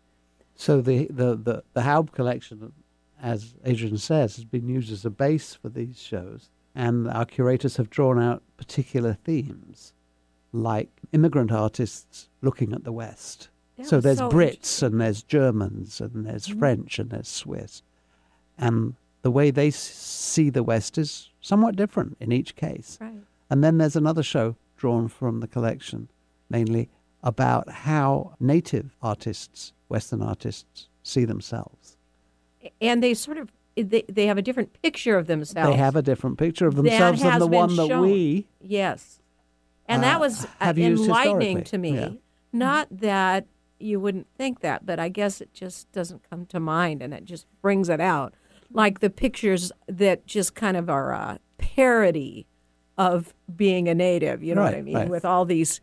So 0.55 0.81
the 0.81 1.07
the 1.09 1.37
the, 1.37 1.63
the 1.75 1.83
Haub 1.83 2.13
collection, 2.13 2.73
as 3.23 3.55
Adrian 3.65 3.99
says, 3.99 4.37
has 4.37 4.47
been 4.47 4.69
used 4.69 4.91
as 4.91 5.05
a 5.05 5.11
base 5.11 5.55
for 5.55 5.69
these 5.69 6.01
shows, 6.01 6.49
and 6.75 7.07
our 7.09 7.27
curators 7.27 7.77
have 7.77 7.91
drawn 7.91 8.21
out 8.21 8.43
particular 8.57 9.13
themes, 9.13 9.93
like 10.51 10.89
immigrant 11.13 11.53
artists 11.53 12.31
looking 12.41 12.73
at 12.73 12.85
the 12.85 12.93
West. 12.93 13.51
That 13.77 13.87
so 13.87 14.01
there's 14.01 14.19
so 14.19 14.31
Brits 14.31 14.83
and 14.83 14.99
there's 14.99 15.23
Germans 15.23 16.01
and 16.01 16.25
there's 16.25 16.47
French 16.47 16.99
and 16.99 17.11
there's 17.11 17.29
Swiss, 17.29 17.83
and 18.57 18.95
the 19.21 19.31
way 19.31 19.51
they 19.51 19.71
see 19.71 20.49
the 20.49 20.63
West 20.63 20.97
is 20.97 21.29
somewhat 21.43 21.77
different 21.77 22.17
in 22.19 22.33
each 22.33 22.57
case. 22.57 22.97
Right. 22.99 23.13
And 23.51 23.63
then 23.63 23.77
there's 23.77 23.95
another 23.95 24.23
show 24.23 24.57
drawn 24.77 25.09
from 25.09 25.41
the 25.41 25.47
collection, 25.47 26.09
mainly 26.49 26.89
about 27.23 27.69
how 27.69 28.35
native 28.39 28.97
artists, 29.03 29.73
Western 29.89 30.23
artists, 30.23 30.89
see 31.03 31.25
themselves. 31.25 31.97
And 32.81 33.03
they 33.03 33.15
sort 33.15 33.39
of 33.39 33.51
they, 33.77 34.05
they 34.09 34.27
have 34.27 34.39
a 34.39 34.43
different 34.43 34.81
picture 34.83 35.19
of 35.19 35.27
themselves. 35.27 35.71
They 35.71 35.77
have 35.77 35.97
a 35.97 36.03
different 36.03 36.39
picture 36.39 36.67
of 36.67 36.77
themselves 36.77 37.21
than 37.23 37.39
the 37.39 37.47
one 37.47 37.77
that 37.77 38.01
we. 38.01 38.47
Yes. 38.61 39.21
And 39.87 40.03
uh, 40.03 40.09
that 40.09 40.21
was 40.21 40.47
uh, 40.61 40.73
enlightening 40.77 41.65
to 41.65 41.79
me. 41.79 41.95
Yeah. 41.95 42.09
Not 42.53 42.89
that 42.91 43.47
you 43.79 44.01
wouldn't 44.01 44.29
think 44.37 44.61
that, 44.61 44.87
but 44.87 44.99
I 44.99 45.09
guess 45.09 45.41
it 45.41 45.53
just 45.53 45.93
doesn't 45.93 46.29
come 46.29 46.47
to 46.47 46.59
mind 46.59 47.03
and 47.03 47.13
it 47.13 47.25
just 47.25 47.47
brings 47.61 47.89
it 47.89 48.01
out. 48.01 48.35
Like 48.73 49.01
the 49.01 49.11
pictures 49.11 49.71
that 49.87 50.27
just 50.27 50.55
kind 50.55 50.77
of 50.77 50.89
are 50.89 51.13
a 51.13 51.39
parody 51.59 52.47
of 52.99 53.35
being 53.55 53.89
a 53.89 53.95
native, 53.95 54.43
you 54.43 54.55
know 54.55 54.63
what 54.63 54.75
I 54.75 54.83
mean? 54.83 54.95
right. 54.95 55.09
With 55.09 55.25
all 55.25 55.45
these 55.45 55.81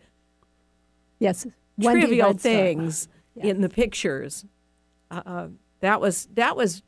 Yes. 1.20 1.46
Trivial 1.82 2.34
things 2.34 3.08
Yes. 3.36 3.46
in 3.48 3.62
the 3.62 3.70
pictures. 3.70 4.46
Uh, 5.10 5.48
that 5.80 6.00
was 6.02 6.28
that 6.34 6.56
was. 6.56 6.84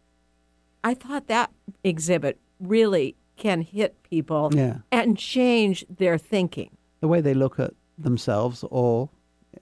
I 0.84 0.94
thought 0.94 1.28
that 1.28 1.52
exhibit 1.84 2.40
really 2.60 3.16
can 3.38 3.62
hit 3.62 3.96
people 4.04 4.52
Yeah. 4.54 4.78
and 4.92 5.18
change 5.18 5.86
their 5.90 6.18
thinking. 6.18 6.70
The 7.02 7.08
way 7.08 7.22
they 7.22 7.34
look 7.34 7.60
at 7.60 7.72
themselves 7.98 8.64
or 8.70 9.10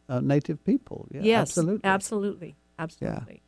uh, 0.10 0.20
native 0.20 0.63
people. 0.65 1.08
Yeah, 1.12 1.22
yes, 1.24 1.41
absolutely. 1.50 1.82
absolutely, 1.86 2.55
absolutely. 2.79 3.41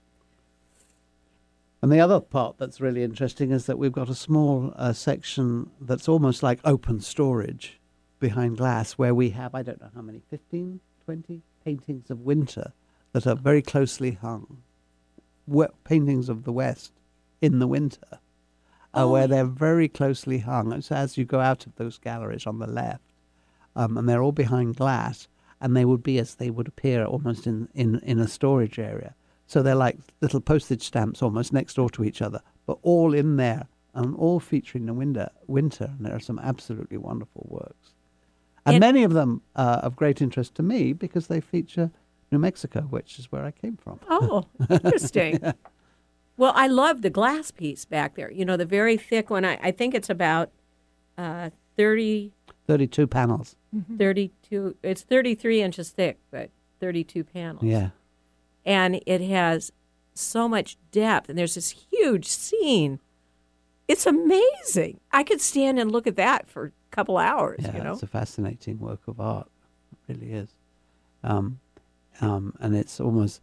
And 1.85 1.91
the 1.91 1.99
other 1.99 2.19
part 2.19 2.57
that's 2.57 2.81
really 2.81 3.03
interesting 3.03 3.51
is 3.51 3.67
that 3.67 3.77
we've 3.77 3.91
got 3.91 4.09
a 4.09 4.15
small 4.15 4.73
uh, 4.75 4.91
section 4.91 5.69
that's 5.79 6.09
almost 6.09 6.41
like 6.41 6.59
open 6.63 6.99
storage 6.99 7.79
behind 8.19 8.57
glass 8.57 8.93
where 8.93 9.13
we 9.13 9.29
have, 9.29 9.53
I 9.53 9.61
don't 9.61 9.79
know 9.79 9.91
how 9.93 10.01
many, 10.01 10.23
15, 10.31 10.79
20 11.05 11.43
paintings 11.63 12.09
of 12.09 12.21
winter 12.21 12.73
that 13.11 13.27
are 13.27 13.35
very 13.35 13.61
closely 13.61 14.13
hung. 14.13 14.63
We- 15.45 15.67
paintings 15.83 16.27
of 16.27 16.43
the 16.43 16.51
West 16.51 16.91
in 17.39 17.59
the 17.59 17.67
winter, 17.67 17.99
uh, 18.11 18.17
Oh, 18.95 19.11
where 19.11 19.27
they're 19.27 19.45
very 19.45 19.87
closely 19.87 20.39
hung. 20.39 20.71
It's 20.71 20.91
as 20.91 21.19
you 21.19 21.23
go 21.23 21.39
out 21.39 21.67
of 21.67 21.75
those 21.75 21.99
galleries 21.99 22.47
on 22.47 22.57
the 22.57 22.65
left, 22.65 23.13
um, 23.75 23.95
and 23.95 24.09
they're 24.09 24.23
all 24.23 24.31
behind 24.31 24.75
glass, 24.75 25.27
and 25.61 25.77
they 25.77 25.85
would 25.85 26.01
be 26.01 26.17
as 26.17 26.33
they 26.33 26.49
would 26.49 26.67
appear 26.67 27.05
almost 27.05 27.45
in, 27.45 27.69
in, 27.75 27.99
in 27.99 28.17
a 28.17 28.27
storage 28.27 28.79
area. 28.79 29.13
So 29.47 29.61
they're 29.61 29.75
like 29.75 29.97
little 30.21 30.41
postage 30.41 30.83
stamps 30.83 31.21
almost 31.21 31.53
next 31.53 31.75
door 31.75 31.89
to 31.91 32.03
each 32.03 32.21
other, 32.21 32.41
but 32.65 32.77
all 32.81 33.13
in 33.13 33.37
there 33.37 33.67
and 33.93 34.15
all 34.15 34.39
featuring 34.39 34.85
the 34.85 34.93
winter. 34.93 35.29
Winter, 35.47 35.91
and 35.97 36.05
there 36.05 36.15
are 36.15 36.19
some 36.19 36.39
absolutely 36.39 36.97
wonderful 36.97 37.45
works, 37.49 37.93
and 38.65 38.79
many 38.79 39.03
of 39.03 39.13
them 39.13 39.41
are 39.55 39.77
of 39.77 39.95
great 39.95 40.21
interest 40.21 40.55
to 40.55 40.63
me 40.63 40.93
because 40.93 41.27
they 41.27 41.39
feature 41.39 41.91
New 42.31 42.39
Mexico, 42.39 42.81
which 42.81 43.19
is 43.19 43.31
where 43.31 43.45
I 43.45 43.51
came 43.51 43.77
from. 43.77 43.99
Oh, 44.09 44.45
interesting. 44.69 45.39
Well, 46.37 46.51
I 46.55 46.67
love 46.67 47.01
the 47.01 47.09
glass 47.09 47.51
piece 47.51 47.85
back 47.85 48.15
there. 48.15 48.29
You 48.31 48.43
know, 48.43 48.57
the 48.57 48.65
very 48.65 48.97
thick 48.97 49.29
one. 49.29 49.45
I, 49.45 49.57
I 49.61 49.71
think 49.71 49.93
it's 49.95 50.09
about 50.09 50.51
uh, 51.17 51.51
30, 51.77 52.33
32 52.67 53.07
panels. 53.07 53.55
32, 53.97 54.75
it's 54.83 55.01
33 55.03 55.61
inches 55.61 55.91
thick, 55.91 56.17
but 56.31 56.49
32 56.79 57.23
panels. 57.23 57.63
Yeah. 57.63 57.91
And 58.65 59.01
it 59.05 59.21
has 59.21 59.71
so 60.13 60.47
much 60.47 60.77
depth, 60.91 61.29
and 61.29 61.37
there's 61.37 61.55
this 61.55 61.85
huge 61.91 62.25
scene. 62.27 62.99
It's 63.87 64.05
amazing. 64.05 64.99
I 65.11 65.23
could 65.23 65.41
stand 65.41 65.77
and 65.79 65.91
look 65.91 66.07
at 66.07 66.15
that 66.15 66.49
for 66.49 66.65
a 66.65 66.71
couple 66.91 67.17
hours, 67.17 67.59
Yeah, 67.61 67.77
you 67.77 67.83
know? 67.83 67.93
it's 67.93 68.03
a 68.03 68.07
fascinating 68.07 68.79
work 68.79 69.01
of 69.07 69.19
art. 69.19 69.49
It 70.07 70.13
really 70.17 70.33
is. 70.33 70.49
Um, 71.23 71.59
um, 72.21 72.53
and 72.59 72.75
it's 72.75 72.99
almost 72.99 73.41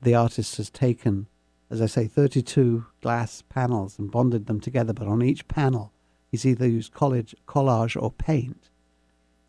the 0.00 0.14
artist 0.14 0.56
has 0.56 0.70
taken, 0.70 1.26
as 1.70 1.80
I 1.80 1.86
say, 1.86 2.06
32 2.06 2.86
glass 3.02 3.42
panels 3.48 3.98
and 3.98 4.10
bonded 4.10 4.46
them 4.46 4.60
together. 4.60 4.92
But 4.92 5.06
on 5.06 5.22
each 5.22 5.46
panel, 5.46 5.92
he's 6.30 6.44
either 6.46 6.66
used 6.66 6.92
collage, 6.92 7.34
collage 7.46 8.00
or 8.00 8.10
paint 8.10 8.70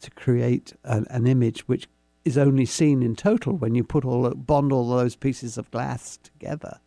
to 0.01 0.11
create 0.11 0.73
an, 0.83 1.07
an 1.09 1.25
image 1.25 1.67
which 1.67 1.87
is 2.25 2.37
only 2.37 2.65
seen 2.65 3.01
in 3.03 3.15
total 3.15 3.53
when 3.55 3.75
you 3.75 3.83
put 3.83 4.03
all 4.03 4.29
bond 4.31 4.71
all 4.73 4.89
those 4.89 5.15
pieces 5.15 5.57
of 5.57 5.69
glass 5.71 6.17
together. 6.17 6.79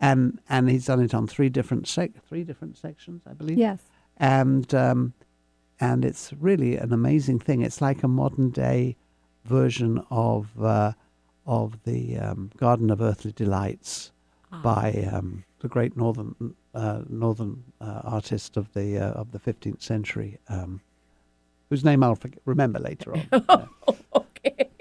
And 0.00 0.40
and 0.48 0.68
he's 0.68 0.86
done 0.86 1.00
it 1.00 1.14
on 1.14 1.26
three 1.26 1.48
different 1.48 1.86
sec- 1.86 2.24
three 2.26 2.42
different 2.44 2.76
sections, 2.76 3.22
I 3.26 3.32
believe 3.34 3.58
Yes. 3.58 3.80
and 4.16 4.74
um, 4.74 5.12
and 5.80 6.04
it's 6.04 6.32
really 6.40 6.76
an 6.76 6.92
amazing 6.92 7.38
thing. 7.40 7.62
It's 7.62 7.80
like 7.80 8.02
a 8.02 8.08
modern 8.08 8.50
day 8.50 8.96
version 9.44 10.02
of 10.10 10.48
uh, 10.62 10.92
of 11.46 11.82
the 11.84 12.18
um, 12.18 12.50
Garden 12.56 12.90
of 12.90 13.00
Earthly 13.00 13.32
Delights 13.32 14.10
by 14.62 15.08
um, 15.12 15.44
the 15.60 15.68
great 15.68 15.96
northern 15.96 16.54
uh, 16.74 17.02
northern 17.08 17.62
uh, 17.80 18.00
artist 18.04 18.56
of 18.56 18.72
the 18.72 18.98
uh, 18.98 19.10
of 19.12 19.30
the 19.32 19.38
fifteenth 19.38 19.82
century, 19.82 20.38
um, 20.48 20.80
whose 21.70 21.84
name 21.84 22.02
I'll 22.02 22.14
forget, 22.16 22.40
remember 22.44 22.78
later 22.78 23.14
on. 23.14 23.68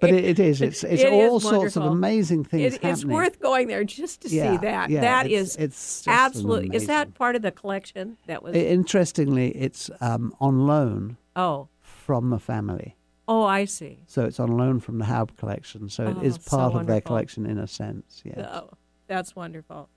okay. 0.04 0.12
But 0.12 0.20
it, 0.20 0.26
it 0.26 0.40
is. 0.40 0.62
It's 0.62 0.84
it's 0.84 1.02
It 1.04 1.14
is 1.14 1.30
all 1.32 1.40
sorts 1.40 1.76
of 1.76 1.84
amazing 1.84 2.44
things 2.44 2.64
It, 2.66 2.74
happening. 2.74 2.92
it's 2.94 3.06
worth 3.06 3.40
going 3.40 3.68
there 3.68 3.84
just 3.84 4.22
to 4.24 4.30
Yeah, 4.30 4.52
see 4.54 4.58
that. 4.60 4.90
yeah, 4.90 5.02
that 5.02 5.26
it's- 5.26 5.42
is 5.52 5.56
it's 5.58 5.76
just 6.04 6.08
an 6.08 6.14
absolutely. 6.14 6.76
Is 6.76 6.88
that 6.88 7.14
part 7.14 7.36
of 7.36 7.42
the 7.42 7.52
collection? 7.52 8.18
That 8.28 8.44
was. 8.44 8.56
I- 8.56 8.60
Interestingly, 8.60 9.50
it's 9.52 9.90
um, 10.02 10.36
on 10.40 10.68
loan 10.68 11.18
oh, 11.36 11.68
from 11.82 12.30
the 12.30 12.40
family. 12.40 12.96
oh, 13.28 13.44
I 13.44 13.66
see. 13.66 14.00
So 14.08 14.26
it's 14.26 14.40
on 14.40 14.50
loan 14.58 14.80
from 14.80 14.98
the 15.00 15.06
Haub 15.06 15.36
collection. 15.38 15.90
So 15.90 16.08
it 16.08 16.18
Oh, 16.20 16.22
is 16.22 16.36
so 16.42 16.58
part 16.58 16.76
of 16.76 16.88
their 16.88 17.02
collection 17.02 17.46
in 17.46 17.58
a 17.58 17.68
sense. 17.68 18.22
Yes. 18.26 18.38
Oh, 18.52 18.70
that's 19.08 19.36
wonderful. 19.36 19.90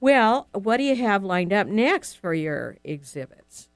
Well, 0.00 0.48
what 0.54 0.78
do 0.78 0.84
you 0.84 0.96
have 0.96 1.22
lined 1.22 1.52
up 1.52 1.66
next 1.66 2.14
for 2.14 2.32
your 2.32 2.76
exhibits? 2.84 3.68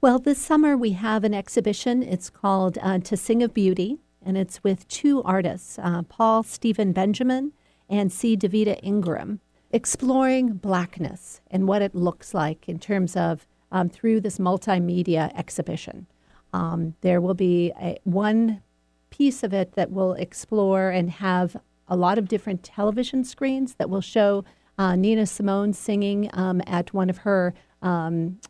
Well, 0.00 0.18
this 0.18 0.38
summer 0.38 0.76
we 0.76 0.92
have 0.92 1.22
an 1.24 1.34
exhibition. 1.34 2.02
It's 2.02 2.28
called 2.30 2.78
uh, 2.82 2.98
To 2.98 3.16
Sing 3.16 3.42
of 3.42 3.54
Beauty, 3.54 3.98
and 4.26 4.36
it's 4.36 4.62
with 4.64 4.86
two 4.88 5.22
artists, 5.22 5.78
uh, 5.78 6.02
Paul 6.02 6.42
Stephen 6.42 6.92
Benjamin 6.92 7.52
and 7.88 8.12
C. 8.12 8.36
Davida 8.36 8.78
Ingram, 8.82 9.40
exploring 9.70 10.54
blackness 10.54 11.40
and 11.50 11.68
what 11.68 11.80
it 11.80 11.94
looks 11.94 12.34
like 12.34 12.68
in 12.68 12.80
terms 12.80 13.16
of 13.16 13.46
um, 13.70 13.88
through 13.88 14.20
this 14.20 14.38
multimedia 14.38 15.32
exhibition. 15.36 16.06
Um, 16.52 16.94
there 17.02 17.20
will 17.20 17.34
be 17.34 17.72
a, 17.80 17.98
one 18.02 18.62
piece 19.10 19.44
of 19.44 19.54
it 19.54 19.74
that 19.74 19.92
will 19.92 20.14
explore 20.14 20.90
and 20.90 21.08
have 21.10 21.56
a 21.88 21.96
lot 21.96 22.18
of 22.18 22.28
different 22.28 22.64
television 22.64 23.22
screens 23.22 23.74
that 23.74 23.88
will 23.88 24.00
show 24.00 24.44
uh, 24.76 24.96
Nina 24.96 25.26
Simone 25.26 25.72
singing 25.72 26.28
um, 26.32 26.60
at 26.66 26.92
one 26.92 27.08
of 27.08 27.18
her. 27.18 27.54
Um, 27.80 28.40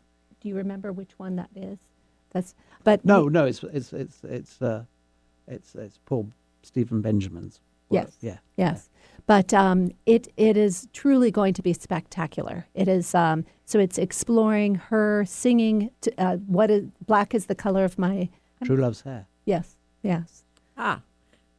do 0.41 0.49
you 0.49 0.55
remember 0.55 0.91
which 0.91 1.11
one 1.17 1.35
that 1.35 1.49
is? 1.55 1.77
That's 2.31 2.55
but 2.83 3.05
No, 3.05 3.27
no, 3.27 3.45
it's 3.45 3.63
it's 3.63 3.93
it's 3.93 4.23
it's 4.23 4.61
uh, 4.61 4.83
it's 5.47 5.75
it's 5.75 5.97
Paul 6.05 6.29
Stephen 6.63 7.01
Benjamin's. 7.01 7.59
work. 7.89 8.03
Yes. 8.05 8.17
Yeah. 8.21 8.37
Yes, 8.57 8.89
but 9.27 9.53
um, 9.53 9.91
it 10.05 10.27
it 10.37 10.57
is 10.57 10.87
truly 10.93 11.31
going 11.31 11.53
to 11.53 11.61
be 11.61 11.73
spectacular. 11.73 12.67
It 12.73 12.87
is 12.87 13.13
um, 13.15 13.45
so 13.65 13.79
it's 13.79 13.97
exploring 13.97 14.75
her 14.75 15.25
singing. 15.25 15.91
To, 16.01 16.11
uh, 16.17 16.37
what 16.37 16.69
is 16.71 16.85
black 17.05 17.33
is 17.35 17.45
the 17.45 17.55
color 17.55 17.83
of 17.85 17.97
my 17.97 18.29
True 18.63 18.77
Love's 18.77 19.01
Hair. 19.01 19.27
yes 19.45 19.75
yes 20.03 20.43
Ah, 20.77 21.01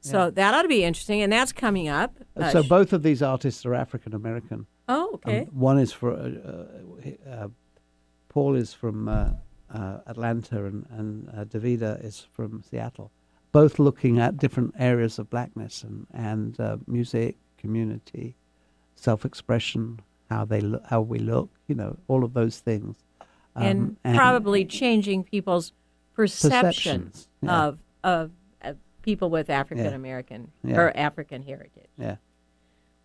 so 0.01 0.31
that 0.31 0.55
ought 0.55 0.63
to 0.63 0.69
be 0.69 0.85
interesting, 0.85 1.23
and 1.23 1.33
that's 1.33 1.53
coming 1.53 1.89
up. 1.89 2.15
Uh, 2.37 2.51
so 2.51 2.63
sh- 2.63 2.69
both 2.69 2.93
of 2.93 3.03
these 3.03 3.21
artists 3.23 3.65
are 3.67 3.75
African 3.75 4.15
American. 4.15 4.67
Oh, 4.89 5.11
okay. 5.15 5.41
Um, 5.41 5.47
one 5.47 5.79
is 5.79 5.93
for 5.93 6.13
uh, 6.13 6.17
uh, 6.19 7.31
uh, 7.31 7.49
Paul 8.29 8.55
is 8.57 8.73
from 8.75 9.09
uh, 9.09 9.31
uh, 9.73 9.99
Atlanta 10.07 10.65
and 10.65 10.87
and 10.91 11.29
uh, 11.31 11.45
Davida 11.45 12.03
is 12.05 12.27
from 12.33 12.63
Seattle. 12.63 13.11
Both 13.53 13.79
looking 13.79 14.19
at 14.21 14.37
different 14.37 14.75
areas 14.79 15.19
of 15.19 15.31
blackness 15.31 15.83
and 15.83 16.07
and 16.13 16.59
uh, 16.61 16.77
music, 16.87 17.37
community, 17.57 18.37
self-expression, 18.95 20.01
how 20.31 20.45
they 20.45 20.61
look, 20.61 20.83
how 20.87 21.01
we 21.01 21.19
look, 21.19 21.49
you 21.67 21.75
know, 21.75 21.97
all 22.09 22.25
of 22.25 22.35
those 22.35 22.59
things. 22.61 22.97
and, 23.57 23.97
Um, 24.05 24.15
probably 24.15 24.65
changing 24.65 25.25
people's 25.25 25.73
perception 26.15 26.61
Perceptions, 27.03 27.29
yeah. 27.43 27.65
of 27.65 27.79
of 28.05 28.31
uh, 28.63 28.75
people 29.03 29.31
with 29.31 29.49
African 29.51 29.95
American 29.95 30.53
Yeah. 30.63 30.79
or 30.79 30.97
African 30.97 31.43
heritage. 31.43 31.89
yeah. 31.97 32.17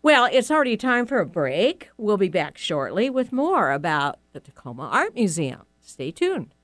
Well, 0.02 0.28
it's 0.30 0.50
already 0.50 0.76
time 0.76 1.06
for 1.06 1.18
a 1.20 1.26
break. 1.26 1.88
We'll 1.96 2.18
be 2.18 2.28
back 2.28 2.58
shortly 2.58 3.08
with 3.08 3.32
more 3.32 3.72
about 3.72 4.18
the 4.34 4.40
Tacoma 4.40 4.82
Art 4.92 5.14
Museum. 5.14 5.62
Stay 5.80 6.10
tuned. 6.10 6.54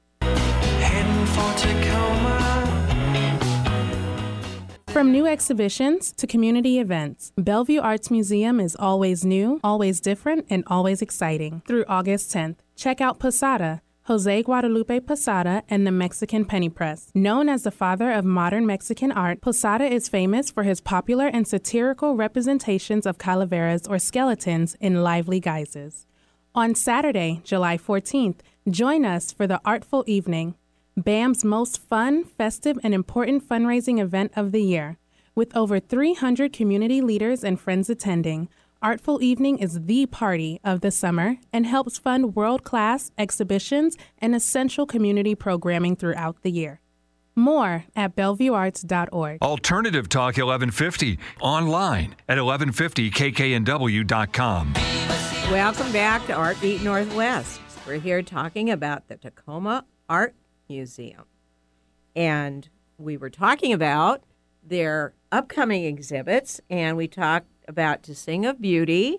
From 4.93 5.13
new 5.13 5.25
exhibitions 5.25 6.11
to 6.15 6.27
community 6.27 6.81
events, 6.81 7.33
Bellevue 7.37 7.81
Arts 7.81 8.11
Museum 8.11 8.59
is 8.59 8.77
always 8.77 9.25
new, 9.25 9.61
always 9.63 10.01
different, 10.01 10.47
and 10.51 10.65
always 10.67 11.01
exciting. 11.01 11.63
Through 11.65 11.85
August 11.87 12.33
10th, 12.35 12.57
check 12.75 13.01
out 13.01 13.21
Posada, 13.21 13.83
Jose 14.07 14.43
Guadalupe 14.43 14.99
Posada 15.01 15.63
and 15.69 15.87
the 15.87 15.93
Mexican 15.93 16.45
Penny 16.45 16.69
Press. 16.69 17.13
Known 17.15 17.49
as 17.49 17.63
the 17.63 17.71
father 17.71 18.11
of 18.11 18.25
modern 18.25 18.67
Mexican 18.67 19.13
art, 19.13 19.41
Posada 19.41 19.85
is 19.85 20.09
famous 20.09 20.51
for 20.51 20.65
his 20.65 20.81
popular 20.81 21.29
and 21.29 21.47
satirical 21.47 22.17
representations 22.17 23.07
of 23.07 23.17
calaveras 23.17 23.87
or 23.87 24.01
skeletons 24.01 24.77
in 24.81 25.05
lively 25.05 25.39
guises. 25.39 26.05
On 26.53 26.75
Saturday, 26.75 27.43
July 27.45 27.79
14th, 27.79 28.41
join 28.69 29.05
us 29.05 29.31
for 29.31 29.47
the 29.47 29.61
Artful 29.65 30.03
Evening, 30.09 30.57
BAM's 31.05 31.45
most 31.45 31.79
fun, 31.89 32.25
festive, 32.25 32.79
and 32.83 32.93
important 32.95 33.47
fundraising 33.49 34.01
event 34.01 34.33
of 34.37 34.53
the 34.53 34.63
year. 34.63 34.99
With 35.35 35.57
over 35.57 35.81
300 35.81 36.53
community 36.53 37.01
leaders 37.01 37.43
and 37.45 37.61
friends 37.61 37.89
attending, 37.89 38.49
Artful 38.83 39.23
Evening 39.23 39.59
is 39.59 39.81
the 39.85 40.07
party 40.07 40.59
of 40.65 40.81
the 40.81 40.91
summer 40.91 41.37
and 41.53 41.67
helps 41.67 41.99
fund 41.99 42.35
world 42.35 42.65
class 42.65 43.13
exhibitions 43.19 43.97
and 44.19 44.35
essential 44.35 44.87
community 44.87 45.35
programming 45.35 45.97
throughout 45.97 46.41
the 46.43 46.51
year. 46.51 46.81
More 47.37 47.85
at 47.95 48.17
bellevuearts.org. 48.17 49.43
Alternative 49.43 50.09
Talk 50.09 50.37
1150 50.37 51.19
online 51.41 52.17
at 52.29 52.39
1150kknw.com. 52.39 54.73
Welcome 55.51 55.93
back 55.93 56.27
to 56.27 56.33
Art 56.33 56.61
Beat 56.61 56.83
Northwest. 56.83 57.61
We're 57.87 58.01
here 58.01 58.23
talking 58.23 58.71
about 58.71 59.07
the 59.09 59.17
Tacoma 59.17 59.85
Art 60.09 60.35
Museum. 60.71 61.25
And 62.17 62.69
we 62.97 63.17
were 63.17 63.29
talking 63.29 63.73
about 63.73 64.23
their 64.63 65.13
upcoming 65.33 65.85
exhibits, 65.85 66.61
and 66.71 66.97
we 66.97 67.09
talked 67.09 67.49
about 67.69 68.03
To 68.05 68.15
Sing 68.15 68.47
of 68.47 68.61
Beauty. 68.61 69.19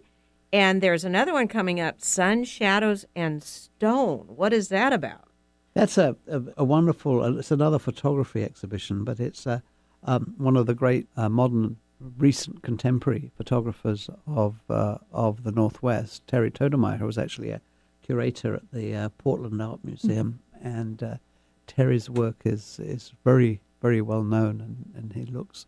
And 0.53 0.81
there's 0.81 1.03
another 1.03 1.33
one 1.33 1.47
coming 1.47 1.79
up 1.79 2.01
Sun, 2.01 2.45
Shadows, 2.45 3.05
and 3.15 3.43
Stone. 3.43 4.25
What 4.27 4.53
is 4.53 4.69
that 4.69 4.93
about? 4.93 5.27
That's 5.73 5.97
a, 5.97 6.15
a, 6.27 6.41
a 6.57 6.63
wonderful, 6.63 7.21
uh, 7.21 7.33
it's 7.33 7.51
another 7.51 7.79
photography 7.79 8.43
exhibition, 8.43 9.03
but 9.03 9.19
it's 9.19 9.47
uh, 9.47 9.59
um, 10.03 10.33
one 10.37 10.57
of 10.57 10.65
the 10.65 10.73
great 10.73 11.07
uh, 11.15 11.29
modern, 11.29 11.77
recent 12.17 12.61
contemporary 12.63 13.31
photographers 13.37 14.09
of 14.27 14.55
uh, 14.69 14.97
of 15.13 15.43
the 15.43 15.51
Northwest. 15.51 16.25
Terry 16.27 16.51
Toedtemeier, 16.51 16.97
who 16.97 17.05
was 17.05 17.17
actually 17.17 17.51
a 17.51 17.61
curator 18.01 18.55
at 18.55 18.71
the 18.73 18.95
uh, 18.95 19.09
Portland 19.17 19.61
Art 19.61 19.79
Museum, 19.83 20.39
and 20.61 21.01
uh, 21.03 21.15
Terry's 21.75 22.09
work 22.09 22.41
is, 22.43 22.79
is 22.79 23.13
very, 23.23 23.61
very 23.81 24.01
well 24.01 24.23
known, 24.23 24.59
and, 24.59 24.91
and 24.93 25.13
he 25.13 25.31
looks 25.31 25.67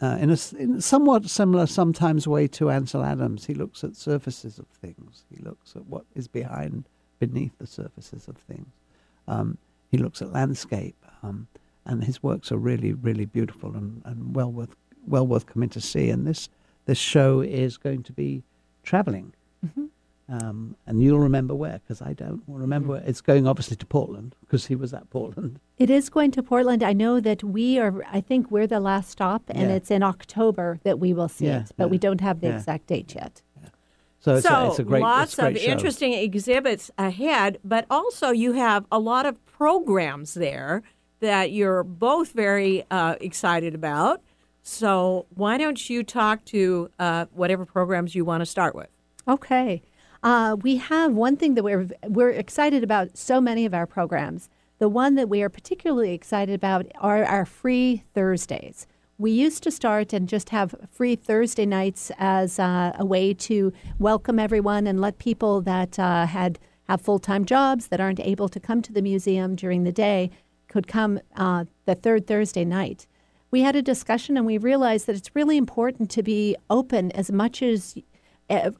uh, 0.00 0.16
in, 0.18 0.30
a, 0.30 0.38
in 0.58 0.76
a 0.76 0.80
somewhat 0.80 1.28
similar, 1.28 1.66
sometimes 1.66 2.26
way 2.26 2.48
to 2.48 2.70
Ansel 2.70 3.04
Adams. 3.04 3.44
He 3.44 3.52
looks 3.52 3.84
at 3.84 3.94
surfaces 3.94 4.58
of 4.58 4.66
things. 4.66 5.24
He 5.30 5.42
looks 5.42 5.76
at 5.76 5.84
what 5.84 6.04
is 6.14 6.28
behind, 6.28 6.84
beneath 7.18 7.56
the 7.58 7.66
surfaces 7.66 8.26
of 8.26 8.36
things. 8.36 8.66
Um, 9.28 9.58
he 9.90 9.98
looks 9.98 10.22
at 10.22 10.32
landscape, 10.32 10.96
um, 11.22 11.46
and 11.84 12.04
his 12.04 12.22
works 12.22 12.50
are 12.50 12.56
really, 12.56 12.94
really 12.94 13.26
beautiful 13.26 13.76
and, 13.76 14.00
and 14.06 14.34
well 14.34 14.50
worth 14.50 14.74
well 15.06 15.26
worth 15.26 15.44
coming 15.44 15.68
to 15.68 15.80
see. 15.80 16.08
And 16.08 16.26
this 16.26 16.48
this 16.86 16.98
show 16.98 17.42
is 17.42 17.76
going 17.76 18.02
to 18.04 18.12
be 18.12 18.42
traveling. 18.82 19.34
Um, 20.26 20.76
and 20.86 21.02
you'll 21.02 21.18
remember 21.20 21.54
where, 21.54 21.80
because 21.80 22.00
I 22.00 22.14
don't 22.14 22.42
remember 22.48 22.88
where. 22.94 23.02
It's 23.04 23.20
going 23.20 23.46
obviously 23.46 23.76
to 23.76 23.84
Portland, 23.86 24.34
because 24.40 24.66
he 24.66 24.74
was 24.74 24.94
at 24.94 25.10
Portland. 25.10 25.60
It 25.76 25.90
is 25.90 26.08
going 26.08 26.30
to 26.30 26.42
Portland. 26.42 26.82
I 26.82 26.94
know 26.94 27.20
that 27.20 27.44
we 27.44 27.78
are, 27.78 28.02
I 28.10 28.22
think 28.22 28.50
we're 28.50 28.66
the 28.66 28.80
last 28.80 29.10
stop, 29.10 29.42
and 29.48 29.68
Yeah. 29.68 29.76
it's 29.76 29.90
in 29.90 30.02
October 30.02 30.80
that 30.82 30.98
we 30.98 31.12
will 31.12 31.28
see 31.28 31.46
Yeah, 31.46 31.60
it, 31.60 31.72
but 31.76 31.90
we 31.90 31.98
don't 31.98 32.22
have 32.22 32.40
the 32.40 32.48
yeah. 32.48 32.56
exact 32.56 32.86
date 32.86 33.14
yet. 33.14 33.42
So 34.20 34.36
it's, 34.36 34.46
so 34.48 34.54
a, 34.54 34.68
it's 34.68 34.78
a 34.78 34.84
great, 34.84 35.02
lots 35.02 35.32
it's 35.34 35.38
a 35.38 35.42
great 35.42 35.56
of 35.56 35.62
show. 35.62 35.70
interesting 35.70 36.14
exhibits 36.14 36.90
ahead, 36.96 37.58
but 37.62 37.84
also 37.90 38.30
you 38.30 38.52
have 38.54 38.86
a 38.90 38.98
lot 38.98 39.26
of 39.26 39.44
programs 39.44 40.32
there 40.32 40.82
that 41.20 41.52
you're 41.52 41.84
both 41.84 42.32
very 42.32 42.84
uh, 42.90 43.16
excited 43.20 43.74
about. 43.74 44.22
So 44.62 45.26
why 45.34 45.58
don't 45.58 45.90
you 45.90 46.02
talk 46.02 46.42
to 46.46 46.88
uh, 46.98 47.26
whatever 47.34 47.66
programs 47.66 48.14
you 48.14 48.24
want 48.24 48.40
to 48.40 48.46
start 48.46 48.74
with? 48.74 48.88
Okay. 49.28 49.82
Uh, 50.24 50.56
we 50.62 50.76
have 50.76 51.12
one 51.12 51.36
thing 51.36 51.52
that 51.54 51.62
we're 51.62 51.86
we're 52.08 52.30
excited 52.30 52.82
about. 52.82 53.16
So 53.16 53.42
many 53.42 53.66
of 53.66 53.74
our 53.74 53.86
programs. 53.86 54.48
The 54.78 54.88
one 54.88 55.14
that 55.16 55.28
we 55.28 55.42
are 55.42 55.50
particularly 55.50 56.14
excited 56.14 56.54
about 56.54 56.86
are 56.98 57.24
our 57.24 57.44
free 57.44 58.02
Thursdays. 58.14 58.86
We 59.18 59.30
used 59.30 59.62
to 59.62 59.70
start 59.70 60.12
and 60.14 60.26
just 60.26 60.48
have 60.48 60.74
free 60.90 61.14
Thursday 61.14 61.66
nights 61.66 62.10
as 62.18 62.58
uh, 62.58 62.92
a 62.98 63.04
way 63.04 63.34
to 63.34 63.72
welcome 63.98 64.38
everyone 64.38 64.86
and 64.86 64.98
let 65.00 65.18
people 65.18 65.60
that 65.60 65.98
uh, 65.98 66.26
had 66.26 66.58
have 66.88 67.02
full 67.02 67.18
time 67.18 67.44
jobs 67.44 67.88
that 67.88 68.00
aren't 68.00 68.20
able 68.20 68.48
to 68.48 68.58
come 68.58 68.80
to 68.80 68.92
the 68.92 69.02
museum 69.02 69.54
during 69.54 69.84
the 69.84 69.92
day 69.92 70.30
could 70.68 70.88
come 70.88 71.20
uh, 71.36 71.66
the 71.84 71.94
third 71.94 72.26
Thursday 72.26 72.64
night 72.64 73.06
we 73.54 73.60
had 73.60 73.76
a 73.76 73.82
discussion 73.82 74.36
and 74.36 74.44
we 74.44 74.58
realized 74.58 75.06
that 75.06 75.14
it's 75.14 75.36
really 75.36 75.56
important 75.56 76.10
to 76.10 76.24
be 76.24 76.56
open 76.68 77.12
as 77.12 77.30
much 77.30 77.62
as 77.62 77.94
uh, 78.50 78.72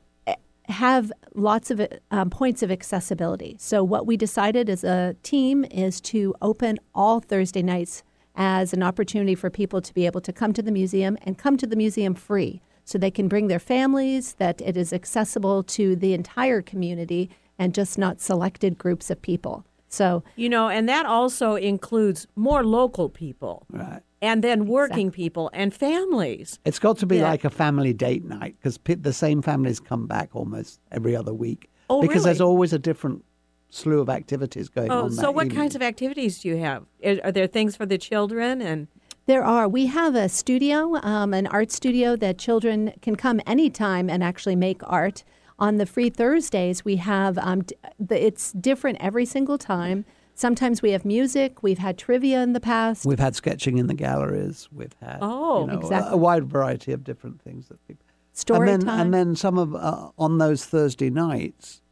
have 0.68 1.12
lots 1.34 1.70
of 1.70 1.86
um, 2.10 2.30
points 2.30 2.62
of 2.62 2.70
accessibility. 2.70 3.56
So 3.58 3.84
what 3.84 4.06
we 4.06 4.16
decided 4.16 4.70
as 4.70 4.84
a 4.84 5.16
team 5.22 5.64
is 5.70 6.00
to 6.02 6.34
open 6.40 6.78
all 6.94 7.20
Thursday 7.20 7.62
nights 7.62 8.02
as 8.34 8.72
an 8.72 8.82
opportunity 8.82 9.34
for 9.34 9.50
people 9.50 9.80
to 9.80 9.94
be 9.94 10.06
able 10.06 10.20
to 10.22 10.32
come 10.32 10.52
to 10.54 10.62
the 10.62 10.72
museum 10.72 11.16
and 11.22 11.38
come 11.38 11.56
to 11.56 11.66
the 11.66 11.76
museum 11.76 12.14
free 12.14 12.62
so 12.84 12.98
they 12.98 13.10
can 13.10 13.28
bring 13.28 13.48
their 13.48 13.58
families 13.58 14.34
that 14.34 14.60
it 14.60 14.76
is 14.76 14.92
accessible 14.92 15.62
to 15.62 15.96
the 15.96 16.12
entire 16.12 16.60
community 16.60 17.30
and 17.58 17.74
just 17.74 17.96
not 17.98 18.20
selected 18.20 18.76
groups 18.78 19.10
of 19.10 19.22
people. 19.22 19.64
So 19.88 20.24
You 20.34 20.48
know, 20.48 20.68
and 20.68 20.88
that 20.88 21.06
also 21.06 21.54
includes 21.54 22.26
more 22.34 22.64
local 22.64 23.08
people 23.08 23.66
Right. 23.70 24.02
And 24.24 24.42
then 24.42 24.66
working 24.66 25.10
people 25.10 25.50
and 25.52 25.72
families. 25.74 26.58
It's 26.64 26.78
got 26.78 26.98
to 26.98 27.06
be 27.06 27.16
Yeah. 27.18 27.30
like 27.30 27.44
a 27.44 27.50
family 27.50 27.92
date 27.92 28.24
night 28.24 28.56
because 28.58 28.78
the 29.00 29.12
same 29.12 29.42
families 29.42 29.80
come 29.80 30.06
back 30.06 30.30
almost 30.32 30.80
every 30.90 31.14
other 31.14 31.34
week. 31.34 31.70
Oh, 31.90 32.00
because 32.00 32.24
there's 32.24 32.40
always 32.40 32.72
a 32.72 32.78
different 32.78 33.22
slew 33.68 34.00
of 34.00 34.08
activities 34.08 34.68
going 34.70 34.90
Oh, 34.90 35.04
on. 35.04 35.10
so 35.12 35.22
that 35.22 35.34
what 35.34 35.46
evening. 35.46 35.58
kinds 35.60 35.74
of 35.74 35.82
activities 35.82 36.40
do 36.40 36.48
you 36.48 36.56
have? 36.58 36.84
Are 37.04 37.16
are 37.24 37.32
there 37.32 37.46
things 37.46 37.76
for 37.76 37.86
the 37.86 37.98
children 37.98 38.62
and 38.62 38.88
There 39.26 39.42
are. 39.44 39.66
We 39.66 39.86
have 39.86 40.14
a 40.14 40.28
studio, 40.28 40.96
um, 41.02 41.32
an 41.32 41.46
art 41.46 41.70
studio 41.72 42.14
that 42.16 42.36
children 42.36 42.92
can 43.00 43.16
come 43.16 43.40
anytime 43.46 44.10
and 44.10 44.22
actually 44.22 44.56
make 44.56 44.80
art. 45.02 45.24
On 45.58 45.76
the 45.78 45.86
free 45.86 46.10
Thursdays, 46.10 46.84
we 46.84 46.96
have 46.96 47.38
um, 47.38 47.60
d- 47.62 47.74
the, 48.08 48.16
it's 48.26 48.52
different 48.52 48.98
every 49.00 49.24
single 49.24 49.56
time. 49.56 50.04
Sometimes 50.34 50.82
we 50.82 50.90
have 50.90 51.04
music. 51.04 51.62
We've 51.62 51.78
had 51.78 51.96
trivia 51.96 52.42
in 52.42 52.52
the 52.54 52.60
past. 52.60 53.06
We've 53.06 53.18
had 53.20 53.36
sketching 53.36 53.78
in 53.78 53.86
the 53.86 53.94
galleries. 53.94 54.68
We've 54.72 54.94
had 55.00 55.18
Oh, 55.22 55.60
you 55.62 55.66
know, 55.68 55.72
a- 55.74 55.78
exactly. 55.80 56.12
a, 56.12 56.16
wide 56.16 56.44
variety 56.50 56.92
of 56.92 57.04
different 57.04 57.40
things 57.40 57.68
that 57.68 57.84
people. 57.86 58.04
Story 58.32 58.72
and 58.72 58.82
then, 58.82 58.88
time. 58.88 59.00
And 59.00 59.14
then 59.14 59.36
some 59.36 59.58
of 59.58 59.74
uh, 59.76 60.10
on 60.18 60.38
those 60.38 60.64
Thursday 60.64 61.08
nights, 61.08 61.82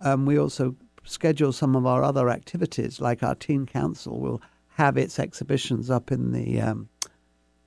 um, 0.00 0.24
we 0.24 0.38
also 0.38 0.76
schedule 1.04 1.52
some 1.52 1.76
of 1.76 1.84
our 1.84 2.02
other 2.02 2.30
activities, 2.30 3.00
like 3.00 3.22
our 3.22 3.34
teen 3.34 3.66
council 3.66 4.18
will 4.18 4.40
have 4.76 4.96
its 4.96 5.18
exhibitions 5.18 5.90
up 5.90 6.10
in 6.10 6.32
the 6.32 6.60
um, 6.62 6.88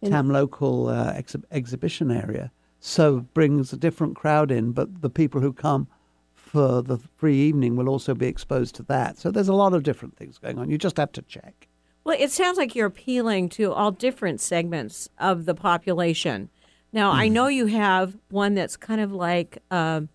In- 0.01 0.11
TAM 0.11 0.29
local 0.31 0.87
uh, 0.87 1.13
exhi- 1.13 1.43
exhibition 1.51 2.09
area. 2.09 2.51
So 2.79 3.19
brings 3.35 3.71
a 3.71 3.77
different 3.77 4.15
crowd 4.15 4.49
in, 4.51 4.71
but 4.71 5.01
the 5.01 5.09
people 5.11 5.41
who 5.41 5.53
come 5.53 5.87
for 6.57 6.81
the 6.81 6.97
free 7.15 7.37
evening 7.37 7.75
will 7.75 7.87
also 7.87 8.15
be 8.15 8.25
exposed 8.25 8.73
to 8.75 8.83
that. 8.83 9.19
So 9.19 9.29
there's 9.29 9.47
a 9.47 9.53
lot 9.53 9.75
of 9.75 9.83
different 9.83 10.17
things 10.17 10.39
going 10.39 10.57
on. 10.57 10.71
You 10.71 10.77
just 10.79 10.97
have 10.97 11.11
to 11.11 11.21
check. 11.21 11.67
Well, 12.03 12.17
it 12.17 12.31
sounds 12.31 12.57
like 12.57 12.73
you're 12.73 12.87
appealing 12.87 13.49
to 13.49 13.71
all 13.71 13.91
different 13.91 14.41
segments 14.41 15.07
of 15.19 15.45
the 15.45 15.53
population. 15.53 16.49
Now, 16.91 17.11
I 17.11 17.27
know 17.27 17.47
you 17.47 17.67
have 17.67 18.17
one 18.29 18.55
that's 18.55 18.75
kind 18.75 19.01
of 19.01 19.11
like 19.11 19.59
um 19.69 20.09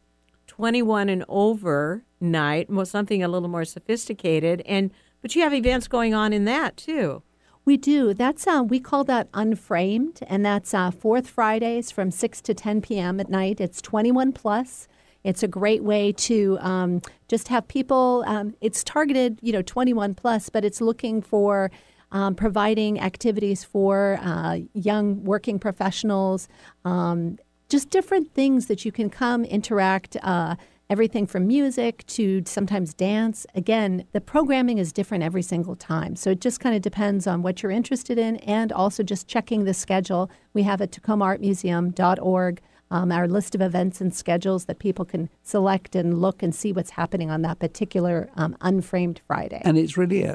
21 0.48 1.08
and 1.08 1.24
over 1.28 2.02
night, 2.20 2.68
something 2.84 3.22
a 3.22 3.28
little 3.28 3.48
more 3.48 3.64
sophisticated, 3.64 4.62
and 4.66 4.90
but 5.20 5.36
you 5.36 5.42
have 5.42 5.54
events 5.54 5.86
going 5.86 6.12
on 6.12 6.32
in 6.32 6.44
that 6.46 6.76
too. 6.76 7.22
We 7.64 7.76
do. 7.76 8.14
That's 8.14 8.46
uh, 8.48 8.64
we 8.66 8.80
call 8.80 9.04
that 9.04 9.28
unframed, 9.32 10.20
and 10.26 10.44
that's 10.44 10.74
uh, 10.74 10.90
fourth 10.90 11.28
Fridays 11.28 11.92
from 11.92 12.10
six 12.10 12.40
to 12.42 12.54
ten 12.54 12.80
p.m. 12.80 13.20
at 13.20 13.30
night. 13.30 13.60
It's 13.60 13.80
twenty-one 13.80 14.32
plus. 14.32 14.88
It's 15.24 15.42
a 15.42 15.48
great 15.48 15.82
way 15.82 16.12
to 16.12 16.58
um, 16.60 17.02
just 17.28 17.48
have 17.48 17.68
people. 17.68 18.24
Um, 18.26 18.54
it's 18.60 18.82
targeted, 18.82 19.38
you 19.42 19.52
know, 19.52 19.62
twenty-one 19.62 20.14
plus, 20.14 20.48
but 20.48 20.64
it's 20.64 20.80
looking 20.80 21.22
for 21.22 21.70
um, 22.10 22.34
providing 22.34 23.00
activities 23.00 23.64
for 23.64 24.18
uh, 24.22 24.58
young 24.74 25.24
working 25.24 25.58
professionals. 25.58 26.48
Um, 26.84 27.38
just 27.68 27.88
different 27.88 28.34
things 28.34 28.66
that 28.66 28.84
you 28.84 28.92
can 28.92 29.08
come 29.08 29.44
interact. 29.44 30.16
Uh, 30.22 30.56
everything 30.90 31.26
from 31.26 31.46
music 31.46 32.04
to 32.06 32.42
sometimes 32.44 32.92
dance. 32.92 33.46
Again, 33.54 34.04
the 34.12 34.20
programming 34.20 34.76
is 34.76 34.92
different 34.92 35.24
every 35.24 35.40
single 35.40 35.74
time. 35.74 36.14
So 36.16 36.32
it 36.32 36.40
just 36.42 36.60
kind 36.60 36.76
of 36.76 36.82
depends 36.82 37.26
on 37.26 37.40
what 37.40 37.62
you're 37.62 37.72
interested 37.72 38.18
in 38.18 38.36
and 38.36 38.70
also 38.70 39.02
just 39.02 39.26
checking 39.26 39.64
the 39.64 39.72
schedule. 39.72 40.30
We 40.52 40.64
have 40.64 40.82
at 40.82 40.90
tacomaartmuseum.org 40.90 42.60
um, 42.92 43.10
our 43.10 43.26
list 43.26 43.54
of 43.54 43.60
events 43.60 44.00
and 44.00 44.14
schedules 44.14 44.66
that 44.66 44.78
people 44.78 45.04
can 45.04 45.28
select 45.42 45.96
and 45.96 46.20
look 46.20 46.42
and 46.42 46.54
see 46.54 46.72
what's 46.72 46.90
happening 46.90 47.30
on 47.30 47.42
that 47.42 47.58
particular 47.58 48.28
um, 48.36 48.56
unframed 48.60 49.20
Friday. 49.26 49.62
And 49.64 49.78
it's 49.78 49.96
really 49.96 50.22
a 50.24 50.34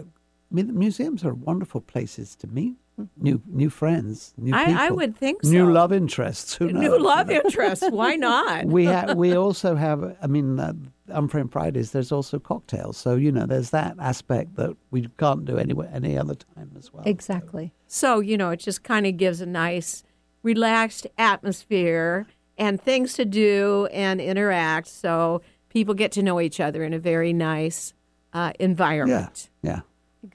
I 0.49 0.55
mean, 0.55 0.77
museums 0.77 1.25
are 1.25 1.33
wonderful 1.33 1.81
places 1.81 2.35
to 2.37 2.47
meet 2.47 2.75
new 3.17 3.41
new 3.47 3.69
friends, 3.69 4.33
new 4.37 4.55
I- 4.55 4.87
I 4.87 4.89
would 4.89 5.15
think 5.15 5.43
so. 5.43 5.51
new 5.51 5.65
so. 5.65 5.71
love 5.71 5.91
interests. 5.93 6.55
Who 6.55 6.71
knows? 6.71 6.81
New 6.83 6.99
love 6.99 7.29
interests. 7.29 7.85
Why 7.89 8.15
not? 8.15 8.65
we 8.65 8.85
ha- 8.85 9.13
we 9.23 9.35
also 9.35 9.75
have. 9.75 10.15
I 10.21 10.27
mean, 10.27 10.59
uh, 10.59 10.73
Unframed 11.09 11.51
Fridays. 11.51 11.91
There's 11.91 12.11
also 12.11 12.39
cocktails, 12.39 12.97
so 12.97 13.15
you 13.15 13.31
know, 13.31 13.45
there's 13.45 13.69
that 13.71 13.95
aspect 13.99 14.55
that 14.55 14.75
we 14.89 15.07
can't 15.19 15.45
do 15.45 15.57
anywhere 15.57 15.89
any 15.93 16.17
other 16.17 16.35
time 16.35 16.71
as 16.77 16.91
well. 16.91 17.03
exactly. 17.05 17.71
So, 17.87 18.19
you 18.19 18.37
know, 18.37 18.49
it 18.49 18.59
just 18.59 18.83
kind 18.83 19.05
of 19.05 19.15
gives 19.17 19.41
a 19.41 19.45
nice, 19.45 20.03
relaxed 20.43 21.07
atmosphere 21.17 22.25
and 22.57 22.81
things 22.81 23.13
to 23.13 23.25
do 23.25 23.87
and 23.91 24.19
interact. 24.21 24.87
So 24.87 25.41
people 25.69 25.93
get 25.93 26.11
to 26.13 26.23
know 26.23 26.39
each 26.41 26.59
other 26.59 26.83
in 26.83 26.93
a 26.93 26.99
very 26.99 27.33
nice 27.33 27.93
uh, 28.33 28.51
Yeah, 28.59 28.65
environment. 28.65 29.49
yeah. 29.61 29.81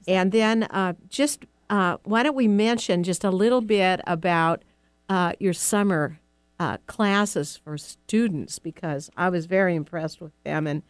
And 0.07 0.31
then 0.31 0.63
uh, 0.63 0.93
just 1.09 1.45
uh, 1.69 1.97
why 2.03 2.23
don't 2.23 2.35
we 2.35 2.47
mention 2.47 3.03
just 3.03 3.23
a 3.23 3.29
little 3.31 3.61
bit 3.61 4.01
about 4.07 4.63
uh, 5.09 5.33
your 5.39 5.53
summer 5.53 6.19
uh, 6.59 6.77
classes 6.87 7.57
for 7.63 7.77
students 7.77 8.59
because 8.59 9.09
I 9.17 9.29
was 9.29 9.45
very 9.45 9.75
impressed 9.75 10.21
with 10.21 10.31
them. 10.43 10.65
And 10.67 10.81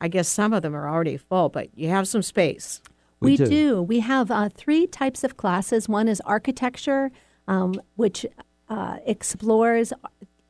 I 0.00 0.08
guess 0.08 0.28
some 0.28 0.52
of 0.52 0.62
them 0.62 0.74
are 0.76 0.88
already 0.88 1.16
full, 1.16 1.48
but 1.48 1.68
you 1.76 1.88
have 1.88 2.06
some 2.06 2.22
space. 2.22 2.80
We 3.20 3.32
We, 3.32 3.36
do. 3.36 3.46
do. 3.46 3.82
We 3.82 4.00
have 4.00 4.30
uh, 4.30 4.48
three 4.54 4.86
types 4.86 5.24
of 5.24 5.36
classes. 5.36 5.88
One 5.88 6.06
is 6.08 6.20
architecture, 6.22 7.10
um, 7.48 7.74
which 7.96 8.24
uh, 8.68 8.98
explores 9.06 9.92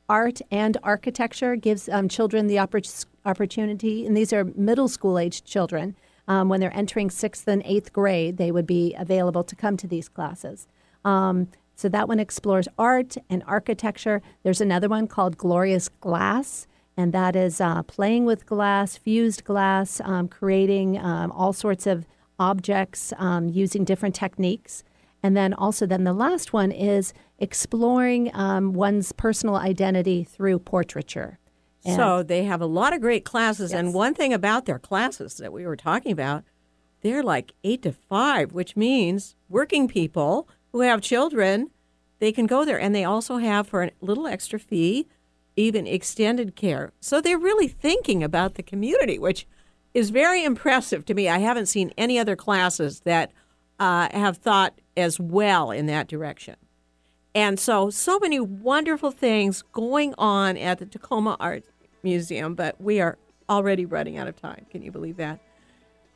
art 0.09 0.41
and 0.51 0.75
architecture, 0.83 1.55
gives 1.55 1.87
um, 1.87 2.09
children 2.09 2.47
the 2.47 2.55
oppor- 2.55 3.05
opportunity, 3.25 4.05
and 4.05 4.17
these 4.17 4.33
are 4.33 4.43
middle 4.55 4.87
school 4.87 5.19
aged 5.19 5.45
children. 5.45 5.95
Um, 6.27 6.49
when 6.49 6.59
they're 6.59 6.75
entering 6.75 7.09
sixth 7.09 7.47
and 7.47 7.61
eighth 7.65 7.93
grade, 7.93 8.37
they 8.37 8.51
would 8.51 8.67
be 8.67 8.95
available 8.97 9.43
to 9.43 9.55
come 9.55 9.77
to 9.77 9.87
these 9.87 10.09
classes. 10.09 10.67
Um, 11.05 11.47
so 11.75 11.87
that 11.89 12.09
one 12.09 12.19
explores 12.19 12.67
art 12.77 13.15
and 13.29 13.41
architecture. 13.47 14.21
There's 14.43 14.59
another 14.59 14.89
one 14.89 15.07
called 15.07 15.37
Glorious 15.37 15.87
Glass, 15.87 16.67
and 16.97 17.13
that 17.13 17.35
is 17.35 17.61
uh, 17.61 17.83
playing 17.83 18.25
with 18.25 18.45
glass, 18.45 18.97
fused 18.97 19.45
glass, 19.45 20.01
um, 20.03 20.27
creating 20.27 20.97
um, 20.99 21.31
all 21.31 21.53
sorts 21.53 21.87
of 21.87 22.05
objects 22.37 23.13
um, 23.17 23.47
using 23.47 23.85
different 23.85 24.13
techniques. 24.13 24.83
And 25.23 25.37
then 25.37 25.53
also, 25.53 25.85
then 25.85 26.03
the 26.03 26.13
last 26.13 26.51
one 26.53 26.71
is 26.71 27.13
exploring 27.39 28.31
um, 28.33 28.73
one's 28.73 29.11
personal 29.11 29.55
identity 29.55 30.23
through 30.23 30.59
portraiture. 30.59 31.39
And- 31.85 31.95
So 31.95 32.23
they 32.23 32.43
have 32.43 32.61
a 32.61 32.65
lot 32.65 32.93
of 32.93 33.01
great 33.01 33.25
classes. 33.25 33.73
And 33.73 33.93
one 33.93 34.13
thing 34.13 34.33
about 34.33 34.65
their 34.65 34.79
classes 34.79 35.35
that 35.37 35.53
we 35.53 35.65
were 35.65 35.75
talking 35.77 36.11
about, 36.11 36.43
they're 37.01 37.23
like 37.23 37.53
eight 37.63 37.81
to 37.83 37.91
five, 37.93 38.51
which 38.51 38.75
means 38.75 39.35
working 39.47 39.87
people 39.87 40.47
who 40.71 40.81
have 40.81 41.01
children 41.01 41.69
they 42.19 42.33
can 42.33 42.45
go 42.47 42.65
there. 42.65 42.77
And 42.79 42.93
they 42.93 43.05
also 43.05 43.37
have, 43.37 43.65
for 43.67 43.83
a 43.83 43.91
little 44.01 44.27
extra 44.27 44.59
fee, 44.59 45.07
even 45.55 45.87
extended 45.87 46.53
care. 46.57 46.91
So 46.99 47.21
they're 47.21 47.37
really 47.39 47.69
thinking 47.69 48.21
about 48.23 48.55
the 48.55 48.63
community, 48.63 49.17
which 49.17 49.47
is 49.93 50.09
very 50.09 50.43
impressive 50.43 51.05
to 51.05 51.13
me. 51.13 51.29
I 51.29 51.37
haven't 51.39 51.67
seen 51.67 51.93
any 51.97 52.19
other 52.19 52.35
classes 52.35 52.99
that 53.05 53.31
uh, 53.79 54.09
have 54.11 54.35
thought 54.35 54.79
as 54.97 55.17
well 55.17 55.71
in 55.71 55.85
that 55.85 56.09
direction. 56.09 56.55
And 57.39 57.57
so, 57.57 57.89
so 57.89 58.19
many 58.19 58.37
wonderful 58.41 59.11
things 59.11 59.61
going 59.71 60.13
on 60.17 60.57
at 60.57 60.77
the 60.79 60.85
Tacoma 60.85 61.37
Art 61.39 61.63
Museum, 62.03 62.53
but 62.53 62.81
we 62.81 62.99
are 62.99 63.17
already 63.49 63.85
running 63.85 64.17
out 64.17 64.27
of 64.27 64.35
time. 64.35 64.65
Can 64.69 64.81
you 64.81 64.91
believe 64.91 65.15
that? 65.15 65.39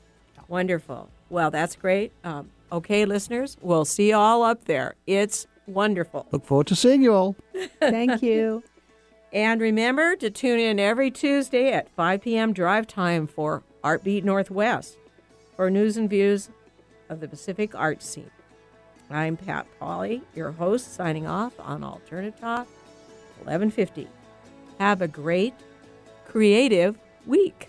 Wonderful. 0.49 1.09
Well, 1.29 1.51
that's 1.53 1.77
great. 1.77 2.13
Um, 2.25 2.51
okay, 2.73 3.05
listeners, 3.05 3.57
we'll 3.61 3.85
see 3.85 4.09
you 4.09 4.17
all 4.17 4.43
up 4.43 4.65
there. 4.65 4.95
It's 5.07 5.47
wonderful. 5.67 6.27
look 6.33 6.45
forward 6.45 6.67
to 6.69 6.77
seeing 6.77 7.03
you 7.03 7.13
all. 7.15 7.37
Thank 7.81 8.23
you. 8.23 8.63
And 9.33 9.61
remember 9.61 10.17
to 10.17 10.31
tune 10.31 10.59
in 10.59 10.81
every 10.81 11.11
Tuesday 11.11 11.73
at 11.73 11.89
5 11.91 12.23
p.m. 12.23 12.53
drive 12.53 12.87
time 12.87 13.27
for 13.27 13.63
Artbeat 13.85 14.25
Northwest 14.25 14.97
for 15.57 15.71
news 15.71 15.97
and 15.97 16.11
views 16.11 16.51
of 17.09 17.21
the 17.21 17.29
Pacific 17.29 17.75
art 17.75 18.03
scene. 18.03 18.31
I'm 19.09 19.37
Pat 19.37 19.67
Pauley, 19.81 20.23
your 20.35 20.53
host, 20.53 20.95
signing 20.95 21.27
off 21.27 21.53
on 21.59 21.83
Alternative 21.83 22.39
Talk 22.39 22.67
1150. 23.45 24.09
Have 24.79 25.03
a 25.03 25.09
great, 25.09 25.55
creative 26.27 26.99
week. 27.27 27.69